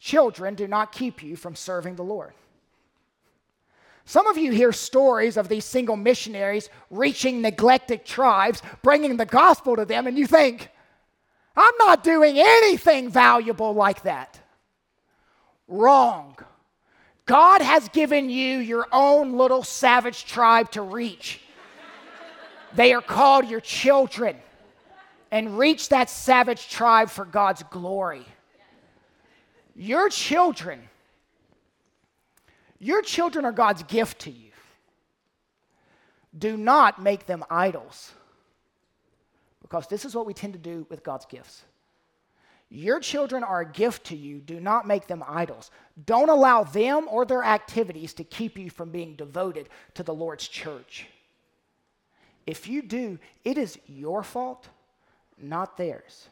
[0.00, 2.32] Children do not keep you from serving the Lord.
[4.04, 9.76] Some of you hear stories of these single missionaries reaching neglected tribes, bringing the gospel
[9.76, 10.68] to them, and you think,
[11.56, 14.40] I'm not doing anything valuable like that.
[15.68, 16.36] Wrong.
[17.26, 21.40] God has given you your own little savage tribe to reach.
[22.74, 24.36] they are called your children.
[25.30, 28.26] And reach that savage tribe for God's glory.
[29.74, 30.82] Your children
[32.82, 34.50] your children are God's gift to you.
[36.36, 38.12] do not make them idols.
[39.60, 41.62] Because this is what we tend to do with God's gifts.
[42.70, 44.40] Your children are a gift to you.
[44.40, 45.70] Do not make them idols.
[46.06, 50.48] Don't allow them or their activities to keep you from being devoted to the Lord's
[50.48, 51.06] church.
[52.46, 54.68] If you do, it is your fault,
[55.38, 56.28] not theirs.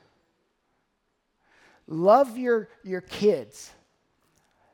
[1.87, 3.71] Love your, your kids.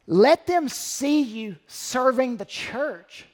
[0.07, 3.27] Let them see you serving the church.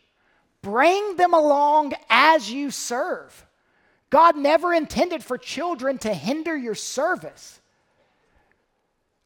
[0.62, 3.46] Bring them along as you serve.
[4.10, 7.60] God never intended for children to hinder your service,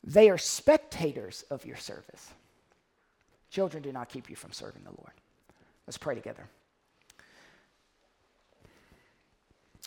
[0.05, 2.31] they are spectators of your service.
[3.51, 5.13] Children do not keep you from serving the Lord.
[5.87, 6.49] Let's pray together.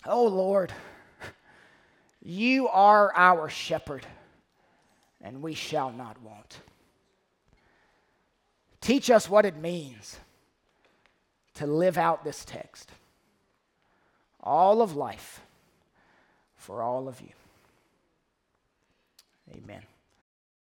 [0.06, 0.74] Oh Lord,
[2.22, 4.06] you are our shepherd,
[5.22, 6.60] and we shall not want.
[8.90, 10.18] Teach us what it means
[11.54, 12.92] to live out this text.
[14.42, 15.42] All of life
[16.56, 17.30] for all of you.
[19.54, 19.84] Amen.